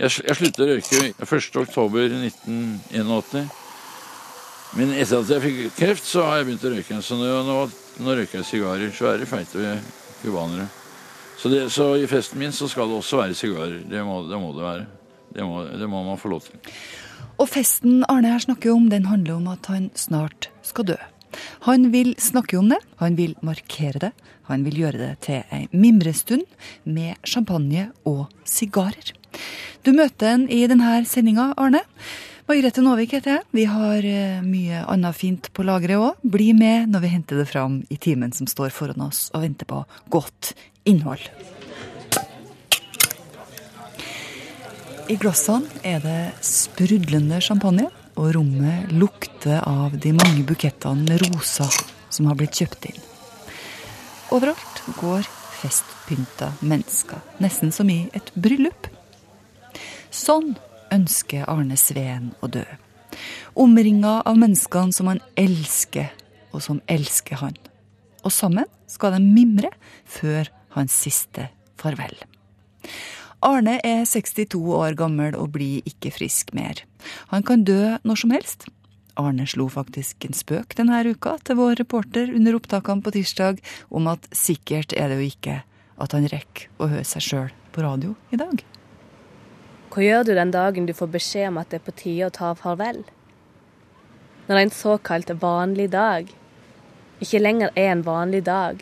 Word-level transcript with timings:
Jeg, 0.00 0.10
jeg 0.24 0.38
sluttet 0.38 0.62
å 0.64 0.68
røyke 0.70 1.00
1. 1.20 1.58
oktober 1.62 2.06
1981. 2.08 3.50
Men 4.78 4.94
etter 4.96 5.20
at 5.20 5.32
jeg 5.34 5.42
fikk 5.44 5.58
kreft, 5.76 6.06
så 6.08 6.24
har 6.24 6.40
jeg 6.40 6.48
begynt 6.48 6.64
å 6.64 6.72
røyke. 6.72 7.00
Så 7.04 7.18
nå, 7.20 7.28
nå, 7.44 7.58
nå 8.00 8.16
røyker 8.16 8.40
jeg 8.40 8.48
sigarer. 8.48 8.94
Svære, 8.96 9.28
feite 9.28 9.76
cubanere. 10.22 10.70
Så, 11.36 11.50
så 11.74 11.92
i 12.00 12.08
festen 12.08 12.40
min 12.40 12.54
så 12.56 12.68
skal 12.70 12.88
det 12.88 13.00
også 13.02 13.20
være 13.20 13.36
sigarer. 13.36 13.80
Det 13.84 14.00
det, 14.00 14.40
må 14.40 14.52
det 14.56 14.64
være. 14.64 14.86
Det 15.32 15.44
må, 15.48 15.64
det 15.76 15.88
må 15.88 16.04
man 16.06 16.20
få 16.20 16.32
lov 16.32 16.46
til. 16.46 16.56
Og 17.40 17.48
festen 17.50 18.04
Arne 18.12 18.32
her 18.32 18.44
snakker 18.44 18.72
om, 18.72 18.88
den 18.92 19.08
handler 19.10 19.40
om 19.40 19.48
at 19.52 19.68
han 19.72 19.90
snart 19.98 20.48
skal 20.64 20.92
dø. 20.92 20.98
Han 21.68 21.90
vil 21.92 22.14
snakke 22.20 22.58
om 22.58 22.72
det, 22.72 22.80
han 23.02 23.16
vil 23.18 23.36
markere 23.42 24.08
det. 24.08 24.12
Han 24.50 24.64
vil 24.66 24.82
gjøre 24.82 24.98
det 24.98 25.12
til 25.28 25.44
ei 25.54 25.68
mimrestund 25.70 26.44
med 26.84 27.16
champagne 27.24 27.90
og 28.08 28.26
sigarer. 28.44 29.14
Du 29.86 29.92
møter 29.94 30.34
han 30.34 30.48
i 30.50 30.64
denne 30.70 30.98
sendinga, 31.08 31.52
Arne. 31.56 31.80
Margrethe 32.50 32.82
Nåvik 32.82 33.14
heter 33.14 33.36
jeg. 33.36 33.46
Vi 33.54 33.64
har 33.70 34.04
eh, 34.04 34.42
mye 34.42 34.82
annet 34.90 35.16
fint 35.16 35.46
på 35.54 35.64
lageret 35.64 36.02
òg. 36.02 36.18
Bli 36.26 36.50
med 36.58 36.90
når 36.90 37.04
vi 37.04 37.12
henter 37.14 37.38
det 37.38 37.46
fram 37.48 37.80
i 37.88 37.96
timen 38.02 38.34
som 38.34 38.50
står 38.50 38.74
foran 38.74 39.06
oss 39.06 39.28
og 39.32 39.44
venter 39.46 39.68
på 39.70 39.84
godt 40.12 40.52
innhold. 40.84 41.22
I 45.10 45.16
glassene 45.22 45.70
er 45.86 46.02
det 46.02 46.20
sprudlende 46.46 47.40
champagne, 47.42 47.88
og 48.16 48.34
rommet 48.36 48.92
lukter 48.92 49.62
av 49.68 49.94
de 49.98 50.12
mange 50.16 50.44
bukettene 50.48 51.06
med 51.08 51.22
roser 51.24 51.70
som 52.12 52.28
har 52.28 52.38
blitt 52.38 52.58
kjøpt 52.60 52.90
inn. 52.90 53.00
Overalt 54.32 54.82
går 54.98 55.26
festpynta 55.62 56.52
mennesker, 56.64 57.20
nesten 57.42 57.72
som 57.74 57.90
i 57.92 58.06
et 58.16 58.32
bryllup. 58.34 58.88
Sånn 60.12 60.54
ønsker 60.92 61.46
Arne 61.48 61.78
Sveen 61.80 62.32
å 62.42 62.50
dø. 62.52 62.64
Omringa 63.60 64.20
av 64.28 64.38
menneskene 64.40 64.96
som 64.96 65.10
han 65.12 65.20
elsker, 65.38 66.10
og 66.52 66.64
som 66.64 66.80
elsker 66.90 67.40
han. 67.40 67.56
Og 68.22 68.32
sammen 68.32 68.68
skal 68.90 69.16
de 69.16 69.22
mimre 69.24 69.72
før 70.04 70.50
hans 70.76 70.94
siste 71.04 71.48
farvel. 71.80 72.14
Arne 73.42 73.80
er 73.82 74.04
62 74.06 74.54
år 74.78 74.94
gammel 74.94 75.34
og 75.34 75.50
blir 75.56 75.82
ikke 75.88 76.12
frisk 76.14 76.52
mer. 76.54 76.84
Han 77.34 77.42
kan 77.42 77.64
dø 77.66 77.96
når 78.06 78.20
som 78.22 78.34
helst. 78.34 78.68
Arne 79.18 79.48
slo 79.50 79.66
faktisk 79.68 80.24
en 80.24 80.36
spøk 80.36 80.76
denne 80.78 81.02
uka 81.10 81.34
til 81.44 81.58
vår 81.58 81.74
reporter 81.82 82.30
under 82.32 82.56
opptakene 82.56 83.02
på 83.02 83.12
tirsdag 83.18 83.58
om 83.90 84.06
at 84.12 84.28
sikkert 84.30 84.94
er 84.96 85.10
det 85.10 85.18
jo 85.18 85.32
ikke 85.32 85.56
at 86.02 86.14
han 86.16 86.28
rekker 86.30 86.70
å 86.78 86.88
høre 86.92 87.08
seg 87.08 87.26
sjøl 87.26 87.50
på 87.74 87.82
radio 87.84 88.14
i 88.30 88.38
dag. 88.40 88.62
Hva 89.92 90.06
gjør 90.06 90.22
du 90.24 90.32
den 90.38 90.54
dagen 90.54 90.86
du 90.88 90.94
får 90.96 91.10
beskjed 91.18 91.50
om 91.50 91.58
at 91.60 91.68
det 91.68 91.82
er 91.82 91.84
på 91.84 91.96
tide 91.98 92.30
å 92.30 92.32
ta 92.32 92.54
farvel? 92.56 93.02
Når 94.46 94.62
en 94.62 94.72
såkalt 94.74 95.34
vanlig 95.42 95.90
dag 95.92 96.30
ikke 97.22 97.42
lenger 97.42 97.74
er 97.74 97.90
en 97.90 98.06
vanlig 98.06 98.46
dag, 98.46 98.80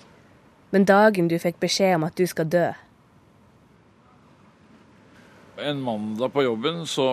men 0.71 0.87
dagen 0.87 1.29
du 1.29 1.37
fikk 1.41 1.59
beskjed 1.61 1.97
om 1.97 2.07
at 2.07 2.17
du 2.17 2.29
skal 2.31 2.49
dø. 2.49 2.69
En 5.67 5.81
mandag 5.85 6.33
på 6.33 6.45
jobben 6.45 6.85
så, 6.89 7.09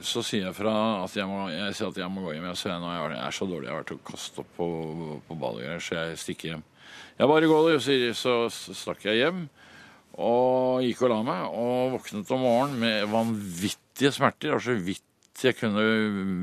så 0.00 0.22
sier 0.26 0.48
jeg 0.48 0.56
fra 0.56 0.74
at 1.04 1.14
jeg 1.16 1.28
må, 1.30 1.46
jeg 1.52 1.76
sier 1.78 1.92
at 1.92 2.00
jeg 2.02 2.12
må 2.12 2.26
gå 2.26 2.34
hjem. 2.34 2.48
Jeg 2.50 2.60
sier 2.60 2.82
nå 2.82 2.92
jeg 2.92 3.18
er 3.20 3.36
så 3.36 3.48
dårlig, 3.48 3.68
jeg 3.68 3.74
har 3.74 3.82
vært 3.82 3.94
og 3.96 4.04
kastet 4.10 4.42
opp 4.42 4.52
på, 4.58 4.68
på 5.28 5.38
badet, 5.40 5.78
så 5.84 5.98
jeg 5.98 6.20
stikker 6.20 6.52
hjem. 6.52 6.66
Jeg 7.18 7.30
bare 7.30 7.48
går, 7.50 7.78
sier 7.84 8.16
så 8.16 8.36
stakk 8.50 9.06
jeg 9.08 9.22
hjem 9.22 9.46
og 10.20 10.82
gikk 10.84 11.06
og 11.06 11.12
la 11.12 11.20
meg. 11.24 11.56
Og 11.56 11.96
våknet 11.96 12.34
om 12.34 12.44
morgenen 12.44 12.82
med 12.82 13.08
vanvittige 13.12 14.12
smerter. 14.12 14.50
Det 14.50 14.54
var 14.56 14.66
så 14.66 14.76
vidt 14.76 15.46
jeg 15.46 15.58
kunne 15.58 15.86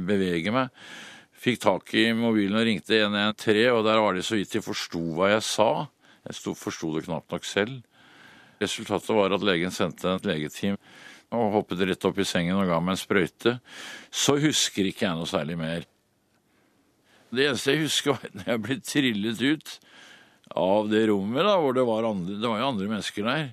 bevege 0.09 0.53
meg. 0.53 0.73
Fikk 1.39 1.61
tak 1.63 1.93
i 1.95 2.09
mobilen 2.17 2.58
og 2.59 2.65
ringte 2.67 2.97
113, 2.99 3.69
og 3.71 3.85
der 3.87 4.02
var 4.02 4.17
de 4.17 4.25
så 4.25 4.35
vidt 4.35 4.58
de 4.58 4.64
forsto 4.64 4.99
hva 5.15 5.30
jeg 5.35 5.45
sa. 5.47 5.69
Jeg 6.27 6.55
forsto 6.59 6.91
det 6.95 7.05
knapt 7.05 7.31
nok 7.31 7.47
selv. 7.47 7.80
Resultatet 8.59 9.15
var 9.15 9.36
at 9.36 9.45
legen 9.45 9.71
sendte 9.73 10.15
et 10.17 10.27
legeteam 10.27 10.80
og 11.36 11.53
hoppet 11.53 11.83
rett 11.86 12.05
opp 12.09 12.17
i 12.20 12.25
sengen 12.25 12.58
og 12.58 12.67
ga 12.70 12.80
meg 12.81 12.95
en 12.95 13.02
sprøyte. 13.03 13.59
Så 14.09 14.39
husker 14.42 14.89
ikke 14.89 15.05
jeg 15.05 15.17
noe 15.20 15.30
særlig 15.30 15.58
mer. 15.59 15.86
Det 17.30 17.45
eneste 17.45 17.75
jeg 17.75 17.86
husker, 17.86 18.17
var 18.17 18.33
når 18.33 18.49
jeg 18.49 18.64
ble 18.65 18.77
trillet 18.81 19.43
ut 19.45 19.75
av 20.58 20.89
det 20.89 21.03
rommet, 21.11 21.45
da, 21.45 21.59
hvor 21.61 21.75
det 21.77 21.86
var, 21.86 22.08
andre, 22.09 22.39
det 22.42 22.49
var 22.49 22.61
jo 22.61 22.70
andre 22.71 22.89
mennesker 22.89 23.27
der. 23.30 23.52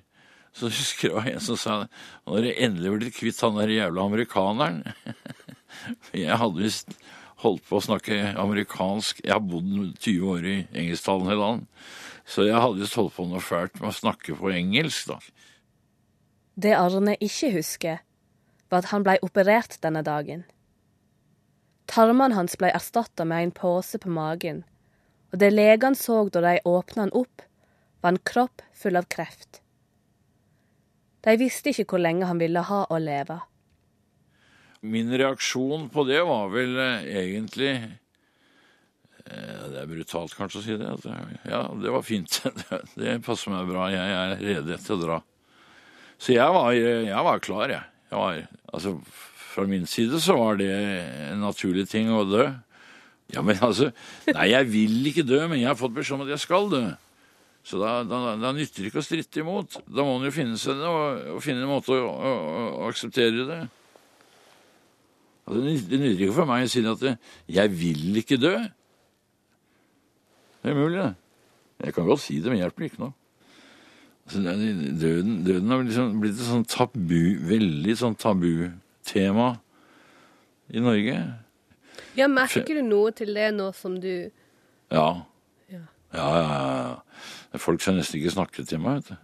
Så 0.57 0.71
husker 0.73 1.11
jeg 1.11 1.13
det 1.13 1.19
var 1.19 1.29
en 1.35 1.45
som 1.45 1.59
sa 1.61 1.75
Nå 1.85 2.33
har 2.33 2.47
dere 2.47 2.65
endelig 2.65 2.95
blitt 2.95 3.19
kvitt 3.19 3.43
han 3.45 3.59
der 3.61 3.75
jævla 3.75 4.07
amerikaneren. 4.09 4.81
Jeg 6.17 6.39
hadde 6.41 6.65
visst 6.65 6.95
holdt 7.43 7.67
på 7.69 7.77
å 7.77 7.85
snakke 7.85 8.17
amerikansk. 8.41 9.21
Jeg 9.21 9.35
har 9.35 9.45
bodd 9.45 9.69
20 10.01 10.31
år 10.33 10.47
i 10.49 10.57
engelsktalende 10.73 11.37
land. 11.37 11.67
Så 12.27 12.47
jeg 12.49 12.59
hadde 12.59 12.83
jo 12.83 12.91
holdt 12.99 13.15
på 13.17 13.27
noe 13.31 13.43
fælt 13.43 13.79
med 13.81 13.93
å 13.93 13.95
snakke 13.95 14.35
på 14.39 14.51
engelsk, 14.51 15.13
da. 15.13 15.19
Det 16.59 16.73
Arne 16.75 17.15
ikke 17.23 17.53
husker, 17.55 18.01
var 18.71 18.83
at 18.83 18.91
han 18.91 19.05
blei 19.07 19.19
operert 19.23 19.79
denne 19.85 20.03
dagen. 20.03 20.43
Tarmene 21.87 22.35
hans 22.35 22.57
blei 22.59 22.73
erstatta 22.75 23.25
med 23.29 23.45
en 23.45 23.53
pose 23.55 24.01
på 24.03 24.11
magen, 24.11 24.65
og 25.31 25.39
det 25.43 25.53
legene 25.53 25.99
så 25.99 26.25
da 26.33 26.43
de 26.43 26.59
åpna 26.67 27.07
han 27.07 27.15
opp, 27.15 27.45
var 28.03 28.15
en 28.15 28.25
kropp 28.27 28.65
full 28.75 28.99
av 28.99 29.07
kreft. 29.13 29.61
De 31.27 31.35
visste 31.39 31.71
ikke 31.71 31.87
hvor 31.93 32.03
lenge 32.03 32.27
han 32.27 32.43
ville 32.43 32.63
ha 32.69 32.85
å 32.91 32.99
leve. 33.03 33.39
Min 34.87 35.11
reaksjon 35.11 35.89
på 35.91 36.05
det 36.07 36.21
var 36.27 36.51
vel 36.53 36.77
eh, 36.79 37.07
egentlig 37.23 37.73
Det 39.27 39.81
er 39.83 39.89
brutalt 39.91 40.35
kanskje 40.39 40.61
å 40.61 40.65
si 40.65 40.77
det. 40.79 40.91
Eh, 41.11 41.33
ja, 41.51 41.63
det 41.83 41.93
var 41.95 42.05
fint. 42.07 42.39
Det 43.01 43.17
passer 43.27 43.51
meg 43.53 43.67
bra. 43.71 43.89
Jeg 43.93 44.13
er 44.17 44.37
rede 44.41 44.79
til 44.83 44.97
å 44.97 45.01
dra. 45.03 45.17
Så 46.17 46.33
jeg 46.37 46.53
var, 46.55 46.71
jeg 46.73 47.25
var 47.27 47.43
klar, 47.45 47.73
jeg. 47.75 47.83
jeg 48.11 48.21
var, 48.21 48.39
altså, 48.73 48.95
fra 49.53 49.67
min 49.69 49.85
side 49.91 50.21
så 50.23 50.37
var 50.39 50.57
det 50.61 50.71
en 51.33 51.43
naturlig 51.45 51.85
ting 51.91 52.09
å 52.15 52.23
dø. 52.29 52.47
Ja, 53.35 53.43
men 53.43 53.59
altså 53.59 53.89
Nei, 54.31 54.47
jeg 54.53 54.69
vil 54.71 55.11
ikke 55.11 55.25
dø, 55.27 55.43
men 55.51 55.59
jeg 55.59 55.67
har 55.69 55.77
fått 55.79 55.97
beskjed 55.97 56.21
om 56.21 56.25
at 56.25 56.31
jeg 56.37 56.45
skal 56.45 56.71
dø. 56.73 56.85
Så 57.67 57.81
da, 57.83 57.97
da, 58.07 58.37
da 58.39 58.53
nytter 58.55 58.85
det 58.85 58.93
ikke 58.93 59.03
å 59.03 59.05
stritte 59.05 59.43
imot. 59.43 59.81
Da 59.91 60.05
må 60.07 60.15
man 60.21 60.29
jo 60.29 60.35
finne 60.37 60.57
seg 60.63 60.79
det 60.79 60.87
og, 60.87 61.25
og 61.35 61.43
finne 61.43 61.67
en 61.67 61.73
måte 61.73 61.97
å, 61.99 62.07
å, 62.07 62.33
å 62.85 62.89
akseptere 62.93 63.49
det. 63.51 63.59
Altså, 65.47 65.61
det 65.91 65.99
nytter- 66.01 66.23
ikke 66.27 66.37
for 66.39 66.49
meg 66.49 66.67
å 66.67 66.71
si 66.71 66.85
at 66.87 67.05
jeg 67.59 67.75
vil 67.83 68.23
ikke 68.23 68.39
dø. 68.39 68.55
Det 70.67 70.73
er 70.73 70.79
mulig, 70.81 70.99
det. 70.99 71.15
Jeg 71.87 71.95
kan 71.95 72.07
godt 72.09 72.25
si 72.25 72.41
det, 72.43 72.51
men 72.51 72.59
hjelper 72.59 72.89
ikke 72.89 73.05
noe. 73.05 73.13
Altså, 74.27 74.41
døden, 74.43 75.45
døden 75.47 75.71
har 75.71 75.85
liksom 75.87 76.17
blitt 76.19 76.41
et 76.41 76.49
sånn 76.49 76.65
tabu, 76.67 77.21
veldig 77.47 77.95
sånn 78.01 78.17
tabutema 78.19 79.53
i 80.75 80.83
Norge. 80.83 81.21
Ja, 82.19 82.27
Merker 82.27 82.67
du 82.67 82.83
noe 82.83 83.15
til 83.15 83.31
det 83.39 83.53
nå 83.55 83.71
som 83.79 84.01
du 84.03 84.11
Ja. 84.91 85.07
Ja. 85.71 85.85
Ja, 86.11 86.27
ja. 86.35 87.63
Folk 87.63 87.85
skal 87.85 88.01
nesten 88.01 88.19
ikke 88.19 88.35
snakke 88.35 88.67
til 88.67 88.83
meg, 88.83 89.05
vet 89.05 89.15
du. 89.15 89.23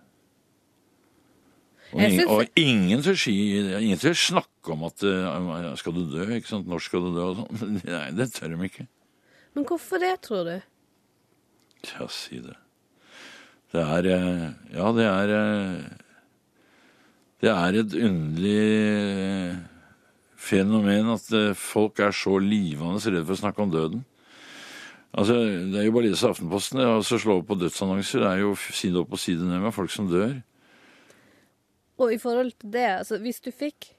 Og, 1.93 2.01
ingen, 2.07 2.29
og 2.31 2.47
ingen 2.57 3.03
til 3.03 3.19
si, 3.19 3.35
ingen 3.83 3.99
å 3.99 4.15
snakke 4.17 4.77
om 4.77 4.87
at 4.87 5.03
eh, 5.05 5.73
skal 5.77 5.99
du 5.99 6.07
dø, 6.07 6.31
ikke 6.39 6.55
sant? 6.55 6.71
Når 6.71 6.87
skal 6.87 7.03
du 7.05 7.17
dø 7.19 7.27
og 7.33 7.41
sånn. 7.43 7.81
Nei, 7.83 8.11
det 8.15 8.31
tør 8.39 8.55
de 8.55 8.71
ikke. 8.71 8.87
Men 9.59 9.67
hvorfor 9.67 10.01
det, 10.01 10.15
tror 10.23 10.47
du? 10.47 10.61
Ja, 11.91 12.07
si 12.09 12.39
det. 12.43 12.55
Det 13.73 13.83
er 13.83 14.09
eh, 14.13 14.49
Ja, 14.77 14.93
det 14.95 15.07
er 15.09 15.33
eh, 15.35 15.85
Det 17.43 17.51
er 17.51 17.79
et 17.81 17.95
underlig 17.99 18.61
eh, 18.93 19.57
fenomen 20.39 21.11
at 21.15 21.29
folk 21.59 21.99
er 22.03 22.15
så 22.15 22.37
livende 22.43 23.01
redde 23.03 23.25
for 23.27 23.35
å 23.35 23.41
snakke 23.41 23.63
om 23.65 23.73
døden. 23.73 24.05
Altså, 25.13 25.35
Det 25.71 25.79
er 25.81 25.87
jo 25.87 25.93
bare 25.95 26.09
å 26.09 26.11
lese 26.11 26.31
Aftenposten 26.31 26.81
og 26.83 27.03
så 27.07 27.19
slå 27.21 27.41
opp 27.41 27.51
på 27.51 27.59
dødsannonser. 27.61 28.23
Det 28.23 28.31
er 28.31 28.43
jo 28.43 28.55
side 28.57 29.03
opp 29.03 29.13
og 29.13 29.21
side 29.21 29.45
ned 29.47 29.61
med 29.63 29.75
folk 29.75 29.91
som 29.93 30.09
dør. 30.11 30.39
Og 31.99 32.15
i 32.15 32.19
forhold 32.19 32.55
til 32.59 32.73
det, 32.73 32.89
altså 33.03 33.19
hvis 33.23 33.43
du 33.45 33.51
fikk 33.55 33.93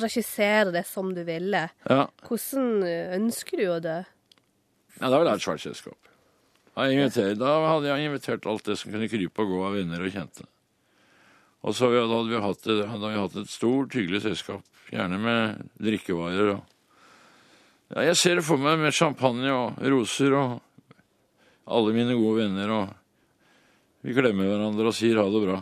regissere 0.00 0.72
det 0.72 0.86
som 0.88 1.10
du 1.12 1.20
ville, 1.26 1.66
Ja, 1.90 2.06
hvordan 2.28 2.84
ønsker 3.18 3.60
du 3.60 3.66
å 3.68 3.80
dø? 3.82 3.98
ja 5.00 5.08
Da 5.10 5.18
ville 5.18 5.34
jeg 5.34 5.40
et 5.42 5.44
Charles 5.44 5.66
selskap. 5.68 6.11
Da 6.72 7.52
hadde 7.68 7.90
jeg 7.90 8.08
invitert 8.08 8.46
alt 8.48 8.64
det 8.64 8.78
som 8.80 8.92
kunne 8.92 9.10
krype 9.12 9.44
og 9.44 9.50
gå 9.52 9.62
av 9.66 9.76
venner 9.76 10.02
og 10.02 10.14
kjente. 10.14 10.46
Og 11.62 11.76
så 11.76 11.90
hadde 11.92 12.30
vi 12.30 12.40
hatt, 12.42 12.68
hadde 12.90 13.10
vi 13.12 13.20
hatt 13.20 13.36
et 13.38 13.52
stort, 13.52 13.94
hyggelig 13.94 14.22
selskap. 14.24 14.64
Gjerne 14.92 15.18
med 15.20 15.60
drikkevarer 15.80 16.54
og 16.56 16.62
ja, 17.92 18.08
Jeg 18.08 18.16
ser 18.18 18.40
det 18.40 18.44
for 18.44 18.60
meg 18.60 18.80
med 18.80 18.96
champagne 18.96 19.52
og 19.52 19.78
roser 19.92 20.34
og 20.36 20.58
alle 21.68 21.94
mine 21.94 22.16
gode 22.18 22.42
venner 22.42 22.72
og 22.74 22.98
Vi 24.02 24.16
klemmer 24.16 24.48
hverandre 24.48 24.88
og 24.90 24.96
sier 24.96 25.20
ha 25.20 25.28
det 25.30 25.44
bra. 25.44 25.60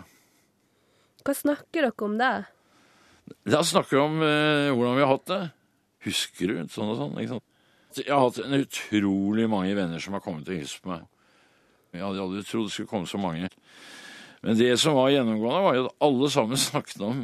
Hva 1.27 1.35
snakker 1.37 1.85
dere 1.85 2.07
om 2.07 2.15
da? 2.17 2.31
Da 3.45 3.61
snakker 3.67 3.99
vi 3.99 4.01
om 4.01 4.23
eh, 4.25 4.71
hvordan 4.73 4.97
vi 4.97 5.05
har 5.05 5.11
hatt 5.13 5.27
det. 5.29 5.43
Husker 6.07 6.49
du? 6.49 6.63
Sånn 6.73 6.89
og 6.95 6.97
sånn. 6.97 7.19
ikke 7.21 7.35
sant? 7.35 7.50
Jeg 7.99 8.13
har 8.13 8.23
hatt 8.23 8.39
en 8.45 8.61
utrolig 8.61 9.49
mange 9.51 9.75
venner 9.75 10.03
som 10.03 10.15
har 10.15 10.23
kommet 10.23 10.49
og 10.49 10.59
hilst 10.59 10.83
på 10.85 10.93
meg. 10.93 11.07
Jeg 11.91 12.05
hadde 12.05 12.23
aldri 12.23 12.45
trodd 12.47 12.69
det 12.69 12.75
skulle 12.75 12.91
komme 12.91 13.11
så 13.11 13.19
mange. 13.19 13.51
Men 14.47 14.57
det 14.57 14.73
som 14.81 14.97
var 14.97 15.11
gjennomgående, 15.13 15.63
var 15.67 15.77
jo 15.77 15.87
at 15.89 16.05
alle 16.07 16.31
sammen 16.33 16.61
snakket 16.71 17.05
om 17.05 17.23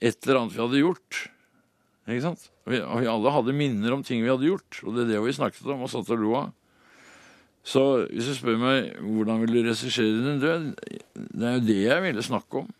et 0.00 0.16
eller 0.24 0.42
annet 0.42 0.56
vi 0.56 0.62
hadde 0.62 0.82
gjort. 0.82 1.20
Ikke 2.10 2.24
sant? 2.24 2.48
Vi, 2.68 2.80
og 2.80 3.02
vi 3.02 3.10
alle 3.10 3.34
hadde 3.34 3.56
minner 3.56 3.94
om 3.94 4.02
ting 4.06 4.22
vi 4.24 4.30
hadde 4.30 4.48
gjort, 4.48 4.82
og 4.84 4.96
det 4.96 5.04
er 5.04 5.14
det 5.14 5.22
vi 5.24 5.36
snakket 5.36 5.72
om 5.72 5.86
og 5.86 5.92
satt 5.92 6.12
og 6.12 6.20
lo 6.20 6.34
av. 6.38 6.50
Så 7.66 7.82
hvis 8.08 8.30
du 8.30 8.34
spør 8.36 8.60
meg 8.60 8.92
hvordan 9.04 9.42
vil 9.42 9.58
du 9.58 9.62
regissere 9.66 10.22
din 10.24 10.40
død, 10.40 10.68
det 11.14 11.48
er 11.48 11.58
jo 11.58 11.64
det 11.66 11.80
jeg 11.82 12.04
ville 12.06 12.24
snakke 12.24 12.62
om. 12.62 12.70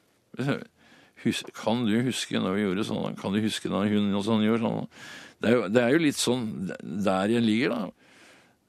Husk, 1.21 1.51
kan 1.53 1.83
du 1.85 1.99
huske 2.07 2.41
når 2.41 2.57
vi 2.57 2.63
gjorde 2.65 2.87
sånn? 2.89 3.19
Kan 3.21 3.37
du 3.37 3.43
huske 3.45 3.69
når 3.69 3.91
hun 3.93 4.09
og 4.17 4.25
sånn 4.25 4.47
gjorde 4.47 4.65
sånn? 4.65 4.89
Det 5.41 5.49
er, 5.49 5.57
jo, 5.57 5.69
det 5.73 5.83
er 5.83 5.95
jo 5.95 6.01
litt 6.05 6.19
sånn 6.21 6.45
der 6.81 7.33
jeg 7.33 7.45
ligger, 7.45 7.73
da. 7.73 8.11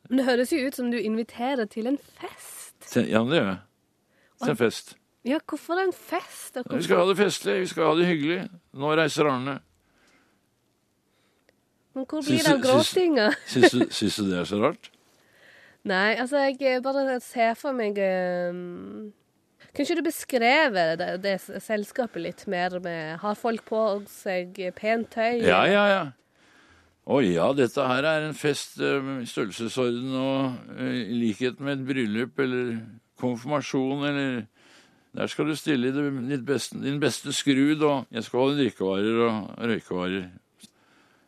Men 0.08 0.22
det 0.22 0.28
høres 0.28 0.54
jo 0.56 0.62
ut 0.64 0.78
som 0.78 0.92
du 0.92 0.98
inviterer 1.00 1.68
til 1.72 1.90
en 1.92 1.98
fest. 2.20 2.76
Til, 2.88 3.10
ja, 3.12 3.24
det 3.28 3.42
gjør 3.42 3.50
jeg. 3.50 3.60
Til 4.42 4.54
en 4.54 4.60
fest. 4.60 4.96
Ja, 5.28 5.38
hvorfor 5.48 5.82
en 5.84 5.94
fest? 5.94 6.56
Hvorfor? 6.56 6.80
Vi 6.80 6.88
skal 6.88 7.04
ha 7.04 7.10
det 7.12 7.18
festlig, 7.20 7.60
vi 7.62 7.68
skal 7.70 7.92
ha 7.92 7.98
det 8.00 8.08
hyggelig. 8.10 8.40
Nå 8.74 8.96
reiser 8.98 9.30
Arne. 9.30 9.60
Men 11.94 12.08
hvor 12.08 12.24
blir 12.24 12.40
det 12.40 12.54
av 12.56 12.62
gråtinga? 12.64 13.28
Syns 13.52 14.16
du, 14.16 14.30
det 14.32 14.40
er 14.40 14.48
så 14.48 14.62
rart? 14.64 14.92
Nei, 15.88 16.16
altså, 16.22 16.46
jeg 16.48 16.80
bare 16.86 17.20
ser 17.26 17.56
for 17.58 17.74
meg 17.74 17.98
um, 17.98 19.12
Kunne 19.72 19.86
ikke 19.88 19.98
du 19.98 20.04
beskrevet 20.06 21.00
det, 21.02 21.08
det 21.24 21.36
selskapet 21.42 22.22
litt 22.22 22.44
mer 22.52 22.76
med 22.84 23.18
Har 23.24 23.40
folk 23.40 23.64
på 23.66 23.82
seg 24.10 24.60
pent 24.78 25.10
tøy? 25.16 25.42
Ja, 25.42 25.64
ja, 25.66 25.86
ja. 25.90 26.04
Å 27.12 27.20
ja, 27.26 27.50
dette 27.58 27.84
her 27.90 28.06
er 28.08 28.26
en 28.28 28.38
fest 28.38 28.78
i 28.80 28.90
i 29.20 29.28
størrelsesorden 29.28 30.14
og 30.16 30.76
eh, 30.78 31.10
i 31.12 31.18
likhet 31.20 31.60
med 31.60 31.82
et 31.82 31.88
bryllup 31.90 32.40
eller 32.40 32.78
konfirmasjon 33.20 34.06
eller 34.08 34.46
Der 35.12 35.28
skal 35.28 35.50
du 35.50 35.56
stille 35.60 35.90
i 35.90 35.92
det, 35.92 36.38
beste, 36.48 36.78
din 36.80 37.02
beste 37.02 37.34
skrud, 37.36 37.82
og 37.84 38.06
jeg 38.16 38.24
skal 38.24 38.40
holde 38.40 38.62
drikkevarer 38.62 39.18
og 39.26 39.50
røykevarer. 39.60 40.30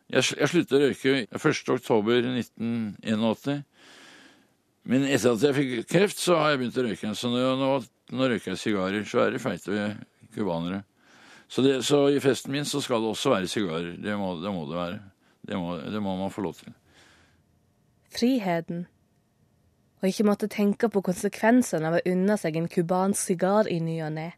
Jeg, 0.08 0.24
jeg 0.40 0.50
sluttet 0.54 0.78
å 0.78 0.80
røyke 0.86 1.16
1. 1.28 1.72
oktober 1.76 2.30
1981. 2.32 3.66
Men 4.88 5.04
etter 5.04 5.36
at 5.36 5.44
jeg 5.44 5.58
fikk 5.58 5.76
kreft, 5.92 6.24
så 6.24 6.40
har 6.40 6.54
jeg 6.54 6.62
begynt 6.62 6.80
å 6.80 6.88
røyke. 6.88 7.12
Så 7.20 7.34
nå, 7.34 7.44
nå, 7.60 7.74
nå 8.16 8.32
røyker 8.32 8.54
jeg 8.54 8.62
sigarer. 8.62 9.04
Svære, 9.04 9.44
feite 9.44 9.90
cubanere. 10.32 10.86
Så, 11.52 11.66
så 11.84 12.06
i 12.08 12.24
festen 12.24 12.56
min 12.56 12.64
så 12.64 12.80
skal 12.80 13.04
det 13.04 13.12
også 13.12 13.36
være 13.36 13.52
sigarer. 13.52 13.98
Det 14.00 14.16
må 14.16 14.38
det, 14.40 14.56
må 14.56 14.64
det 14.72 14.80
være. 14.80 15.02
Det 15.44 15.60
må, 15.60 15.78
det 15.78 16.02
må 16.02 16.16
man 16.20 16.32
få 16.32 16.46
lov 16.46 16.58
til. 16.60 16.74
Friheten. 18.14 18.86
Og 20.02 20.10
ikke 20.10 20.28
måtte 20.28 20.52
tenke 20.52 20.90
på 20.92 21.04
konsekvensene 21.04 21.90
av 21.90 22.00
å 22.00 22.06
unne 22.12 22.38
seg 22.40 22.58
en 22.60 22.70
cubansk 22.72 23.32
sigar 23.32 23.70
i 23.72 23.80
ny 23.84 23.98
og 24.06 24.16
ne. 24.18 24.30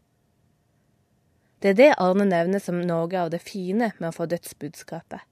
Det 1.62 1.72
er 1.72 1.78
det 1.78 1.92
Arne 2.02 2.26
nevner 2.28 2.60
som 2.62 2.78
noe 2.84 3.08
av 3.18 3.32
det 3.32 3.40
fine 3.42 3.90
med 3.96 4.08
å 4.10 4.14
få 4.14 4.28
dødsbudskapet. 4.30 5.24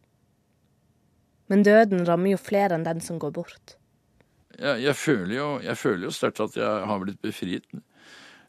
Men 1.52 1.64
døden 1.66 2.06
rammer 2.08 2.32
jo 2.32 2.40
flere 2.40 2.78
enn 2.78 2.86
den 2.86 3.02
som 3.04 3.20
går 3.20 3.34
bort. 3.36 3.76
Jeg, 4.54 4.80
jeg 4.86 4.96
føler 4.96 5.34
jo, 5.36 5.48
jeg 5.64 5.78
føler 5.78 6.08
jo 6.08 6.14
sterkt 6.14 6.40
at 6.40 6.56
jeg 6.56 6.86
har 6.88 7.02
blitt 7.02 7.20
befriet. 7.22 7.66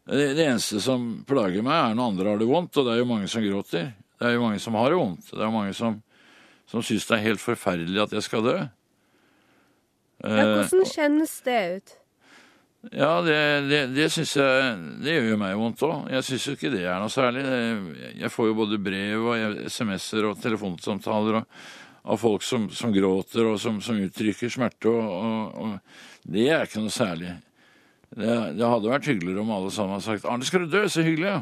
Det, 0.06 0.26
det 0.38 0.46
eneste 0.46 0.80
som 0.84 1.08
plager 1.28 1.66
meg, 1.66 1.76
er 1.76 1.98
når 1.98 2.12
andre 2.12 2.32
har 2.32 2.42
det 2.42 2.50
vondt, 2.50 2.78
og 2.78 2.88
det 2.88 2.94
er 2.94 3.02
jo 3.02 3.10
mange 3.10 3.30
som 3.32 3.44
gråter. 3.44 3.92
Det 4.16 4.30
er 4.30 4.38
jo 4.38 4.44
mange 4.46 4.62
som 4.64 4.78
har 4.80 4.94
det 4.94 5.00
vondt. 5.02 5.32
Det 5.34 5.42
er 5.42 5.50
jo 5.50 5.56
mange 5.58 5.76
som, 5.76 5.98
som 6.70 6.84
syns 6.86 7.06
det 7.10 7.18
er 7.18 7.28
helt 7.30 7.44
forferdelig 7.44 8.02
at 8.08 8.16
jeg 8.18 8.26
skal 8.26 8.44
dø. 8.46 8.58
Ja, 8.64 8.74
Eh, 10.26 10.52
hvordan 10.56 10.86
kjennes 10.90 11.34
det 11.46 11.62
ut? 11.76 11.96
Ja, 12.94 13.22
det, 13.26 13.38
det, 13.66 13.80
det 13.96 14.06
syns 14.14 14.36
jeg 14.38 14.76
Det 15.02 15.16
gjør 15.16 15.32
jo 15.32 15.38
meg 15.42 15.56
vondt 15.58 15.82
òg. 15.88 16.06
Jeg 16.14 16.28
syns 16.28 16.46
jo 16.46 16.54
ikke 16.56 16.72
det 16.74 16.84
er 16.86 17.02
noe 17.02 17.12
særlig. 17.12 17.44
Jeg 18.22 18.32
får 18.32 18.52
jo 18.52 18.60
både 18.60 18.80
brev 18.82 19.26
og 19.32 19.58
SMS-er 19.66 20.30
og 20.30 20.40
telefonsamtaler 20.42 21.42
og, 21.42 21.50
av 22.06 22.22
folk 22.22 22.46
som, 22.46 22.70
som 22.70 22.94
gråter 22.94 23.50
og 23.50 23.58
som, 23.62 23.80
som 23.82 23.98
uttrykker 23.98 24.52
smerte, 24.54 24.92
og, 24.92 25.10
og, 25.10 25.56
og 25.58 26.30
det 26.30 26.46
er 26.54 26.68
ikke 26.68 26.84
noe 26.84 26.94
særlig. 26.94 27.34
Det, 28.16 28.36
det 28.60 28.70
hadde 28.70 28.92
vært 28.92 29.10
hyggeligere 29.10 29.42
om 29.42 29.54
alle 29.56 29.72
sammen 29.74 29.98
hadde 29.98 30.06
sagt 30.06 30.28
'Arne, 30.30 30.46
skal 30.46 30.64
du 30.64 30.70
dø? 30.70 30.84
Så 30.88 31.02
hyggelig', 31.02 31.32
ja. 31.32 31.42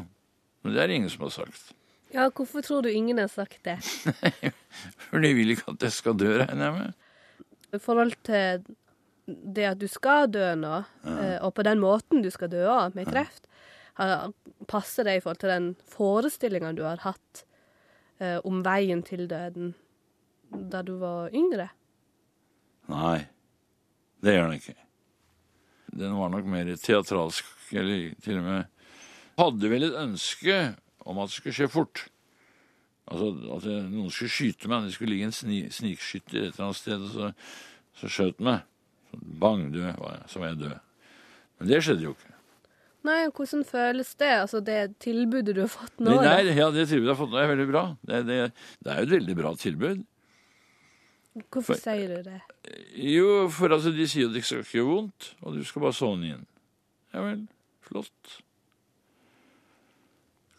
Men 0.64 0.72
det 0.72 0.82
er 0.82 0.88
det 0.88 0.96
ingen 0.96 1.12
som 1.12 1.26
har 1.26 1.34
sagt. 1.36 1.74
Ja, 2.14 2.28
hvorfor 2.30 2.62
tror 2.62 2.84
du 2.86 2.92
ingen 2.92 3.18
har 3.18 3.28
sagt 3.28 3.64
det? 3.66 3.80
For 5.08 5.22
de 5.22 5.32
vil 5.34 5.54
ikke 5.54 5.74
at 5.74 5.82
jeg 5.88 5.94
skal 5.96 6.16
dø, 6.18 6.30
regner 6.44 6.68
jeg 6.68 6.74
med. 6.76 6.92
I 7.74 7.80
forhold 7.82 8.14
til 8.26 8.62
det 9.26 9.64
at 9.66 9.80
du 9.80 9.88
skal 9.90 10.28
dø 10.30 10.44
nå, 10.60 10.76
ja. 11.06 11.38
og 11.42 11.54
på 11.56 11.64
den 11.66 11.80
måten 11.82 12.22
du 12.22 12.30
skal 12.30 12.52
dø 12.52 12.62
av, 12.70 12.94
med 12.94 13.08
kreft, 13.08 13.48
passer 14.70 15.08
det 15.08 15.16
i 15.16 15.22
forhold 15.24 15.40
til 15.42 15.52
den 15.54 15.68
forestillinga 15.90 16.74
du 16.76 16.84
har 16.86 17.02
hatt 17.02 17.44
eh, 18.20 18.38
om 18.46 18.62
veien 18.66 19.02
til 19.06 19.26
døden 19.30 19.72
da 20.70 20.84
du 20.86 20.94
var 21.00 21.34
yngre? 21.34 21.70
Nei, 22.92 23.24
det 24.22 24.36
gjør 24.36 24.48
den 24.50 24.60
ikke. 24.60 24.76
Den 25.94 26.14
var 26.18 26.30
nok 26.30 26.46
mer 26.50 26.70
teatralsk, 26.78 27.48
eller 27.74 28.14
til 28.22 28.38
og 28.38 28.46
med 28.46 28.70
Hadde 29.34 29.66
vel 29.66 29.82
et 29.88 29.96
ønske 29.98 30.56
om 31.04 31.20
at 31.22 31.30
det 31.30 31.38
skulle 31.38 31.56
skje 31.56 31.70
fort. 31.72 32.04
Altså 33.04 33.32
at 33.56 33.66
noen 33.92 34.12
skulle 34.12 34.32
skyte 34.32 34.70
meg. 34.70 34.86
Det 34.86 34.94
skulle 34.96 35.12
ligge 35.12 35.28
en 35.28 35.36
sni, 35.36 35.64
snikskytter 35.72 36.40
et 36.40 36.54
eller 36.54 36.68
annet 36.68 36.80
sted, 36.80 37.04
og 37.04 37.10
så, 37.12 37.32
så 38.00 38.12
skjøt 38.12 38.40
meg. 38.44 38.64
Så 39.10 39.20
bang, 39.42 39.66
død 39.74 39.90
var 40.00 40.16
jeg. 40.18 40.30
Så 40.32 40.40
var 40.42 40.52
jeg 40.52 40.62
død. 40.62 40.78
Men 41.58 41.70
det 41.70 41.82
skjedde 41.84 42.08
jo 42.08 42.14
ikke. 42.16 42.32
Nei, 43.04 43.18
hvordan 43.36 43.66
føles 43.68 44.14
det? 44.16 44.32
Altså 44.40 44.62
det 44.64 44.78
tilbudet 45.04 45.52
du 45.52 45.60
har 45.60 45.68
fått 45.68 45.98
nå? 46.00 46.14
Nei, 46.24 46.40
nei 46.48 46.56
ja, 46.56 46.70
det 46.72 46.86
tilbudet 46.88 47.10
jeg 47.10 47.12
har 47.12 47.20
fått 47.20 47.34
nå, 47.34 47.40
er 47.42 47.50
veldig 47.52 47.66
bra. 47.68 47.84
Det, 48.00 48.20
det, 48.30 48.38
det 48.80 48.92
er 48.92 49.02
jo 49.02 49.08
et 49.08 49.14
veldig 49.18 49.36
bra 49.42 49.52
tilbud. 49.60 50.04
Hvorfor 51.52 51.76
sier 51.82 52.14
du 52.14 52.30
det? 52.30 52.40
Jo, 52.94 53.28
for 53.52 53.74
altså, 53.74 53.92
de 53.92 54.06
sier 54.08 54.28
at 54.28 54.32
det 54.32 54.40
ikke 54.40 54.50
skal 54.52 54.78
gjøre 54.78 54.88
vondt, 54.88 55.30
og 55.42 55.58
du 55.58 55.64
skal 55.66 55.84
bare 55.84 55.96
sovne 55.98 56.30
inn. 56.30 56.44
Ja 57.14 57.24
vel, 57.26 57.44
flott. 57.84 58.38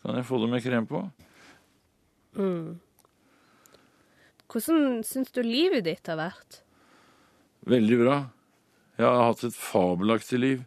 Kan 0.05 0.19
jeg 0.19 0.27
få 0.27 0.37
det 0.37 0.51
med 0.51 0.61
krem 0.61 0.85
på? 0.85 0.99
Hvordan 4.45 4.99
syns 5.07 5.33
du 5.33 5.41
livet 5.41 5.87
ditt 5.87 6.05
har 6.05 6.19
vært? 6.19 6.59
Veldig 7.65 7.97
bra. 8.03 8.17
Jeg 8.99 9.07
har 9.09 9.31
hatt 9.31 9.41
et 9.47 9.57
fabelaktig 9.57 10.37
liv. 10.43 10.61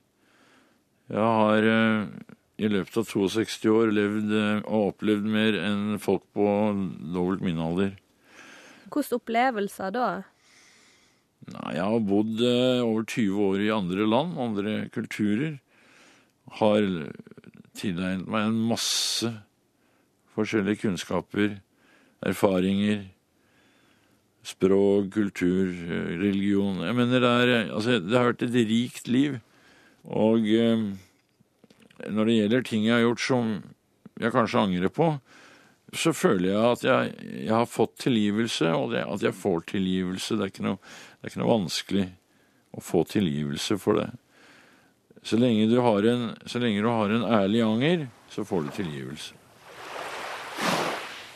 Jeg 1.09 1.23
har 1.23 1.69
eh, 1.71 2.09
i 2.59 2.69
løpet 2.73 2.99
av 2.99 3.07
62 3.07 3.71
år 3.71 3.95
levd 3.95 4.35
eh, 4.35 4.59
og 4.67 4.91
opplevd 4.91 5.31
mer 5.31 5.61
enn 5.63 6.03
folk 6.03 6.27
på 6.35 6.49
dobbelt 7.15 7.45
min 7.47 7.63
alder. 7.63 7.95
Hvilke 8.89 9.21
opplevelser 9.21 9.95
da? 9.95 10.09
Nei, 11.55 11.71
jeg 11.79 11.87
har 11.87 12.05
bodd 12.11 12.43
eh, 12.43 12.83
over 12.83 13.07
20 13.07 13.47
år 13.47 13.63
i 13.63 13.73
andre 13.79 14.11
land, 14.11 14.35
andre 14.43 14.77
kulturer. 14.93 15.61
Har 16.59 16.83
tilegnet 17.79 18.29
meg 18.31 18.49
en 18.49 18.59
masse 18.71 19.31
forskjellige 20.37 20.85
kunnskaper, 20.85 21.59
erfaringer, 22.27 23.07
språk, 24.47 25.11
kultur, 25.15 25.73
religion. 26.21 26.83
Jeg 26.87 26.97
mener 26.97 27.23
det, 27.23 27.33
er, 27.43 27.73
altså, 27.75 27.99
det 28.03 28.17
har 28.17 28.31
vært 28.31 28.47
et 28.47 28.59
rikt 28.71 29.11
liv. 29.11 29.39
Og 30.09 30.47
eh, 30.49 30.87
når 32.07 32.31
det 32.31 32.39
gjelder 32.39 32.69
ting 32.69 32.87
jeg 32.87 32.97
har 32.97 33.05
gjort 33.05 33.25
som 33.25 33.51
jeg 34.19 34.35
kanskje 34.35 34.63
angrer 34.63 34.95
på, 34.95 35.11
så 35.97 36.13
føler 36.13 36.51
jeg 36.53 36.65
at 36.69 36.85
jeg, 36.85 37.13
jeg 37.47 37.55
har 37.55 37.69
fått 37.71 37.95
tilgivelse, 38.05 38.71
og 38.77 38.93
det, 38.93 39.05
at 39.09 39.25
jeg 39.25 39.37
får 39.37 39.63
tilgivelse. 39.73 40.37
Det 40.37 40.49
er, 40.49 40.65
noe, 40.67 40.81
det 40.81 41.27
er 41.27 41.33
ikke 41.33 41.43
noe 41.43 41.55
vanskelig 41.55 42.09
å 42.77 42.85
få 42.85 43.05
tilgivelse 43.09 43.79
for 43.81 44.01
det. 44.01 44.11
Så 45.23 45.37
lenge, 45.37 45.67
du 45.71 45.81
har 45.83 46.07
en, 46.07 46.31
så 46.47 46.61
lenge 46.63 46.83
du 46.83 46.89
har 46.89 47.11
en 47.11 47.25
ærlig 47.25 47.63
anger, 47.65 48.07
så 48.31 48.45
får 48.47 48.67
du 48.67 48.71
tilgivelse. 48.77 49.35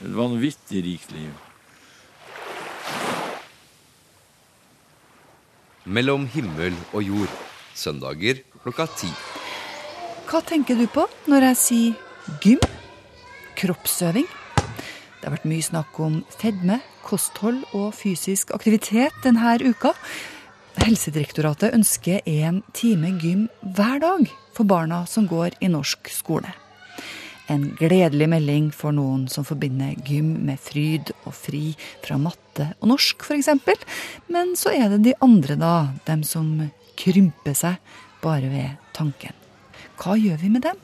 Et 0.02 0.14
vanvittig 0.16 0.82
rikt 0.86 1.12
liv. 1.14 1.32
Mellom 5.84 6.26
himmel 6.30 6.76
og 6.92 7.02
jord. 7.02 7.38
Søndager 7.74 8.42
klokka 8.62 8.86
ti. 8.98 9.10
Hva 10.28 10.42
tenker 10.46 10.78
du 10.78 10.86
på 10.90 11.06
når 11.30 11.48
jeg 11.50 11.58
sier 11.60 12.38
gym? 12.44 12.62
Kroppsøving? 13.58 14.28
Det 15.22 15.28
har 15.28 15.34
vært 15.36 15.48
mye 15.50 15.62
snakk 15.62 15.98
om 16.02 16.20
fedme, 16.34 16.80
kosthold 17.06 17.60
og 17.78 17.92
fysisk 17.94 18.50
aktivitet 18.54 19.14
denne 19.22 19.54
uka. 19.62 19.92
Helsedirektoratet 20.80 21.74
ønsker 21.76 22.24
en 22.28 22.62
time 22.72 23.12
gym 23.20 23.46
hver 23.76 24.00
dag 24.02 24.24
for 24.56 24.68
barna 24.68 25.02
som 25.08 25.28
går 25.28 25.58
i 25.60 25.68
norsk 25.72 26.08
skole. 26.12 26.48
En 27.52 27.66
gledelig 27.76 28.28
melding 28.32 28.70
for 28.72 28.94
noen 28.96 29.26
som 29.28 29.44
forbinder 29.44 29.98
gym 30.06 30.30
med 30.46 30.60
fryd 30.62 31.12
og 31.26 31.34
fri 31.36 31.74
fra 32.04 32.16
matte 32.20 32.70
og 32.80 32.88
norsk 32.94 33.26
f.eks. 33.26 33.50
Men 34.32 34.54
så 34.56 34.72
er 34.72 34.94
det 34.94 35.02
de 35.04 35.14
andre, 35.20 35.58
da. 35.60 35.74
Dem 36.08 36.24
som 36.24 36.54
krymper 36.98 37.56
seg 37.58 37.76
bare 38.24 38.48
ved 38.52 38.80
tanken. 38.96 39.36
Hva 40.00 40.16
gjør 40.16 40.40
vi 40.40 40.52
med 40.54 40.64
dem? 40.64 40.80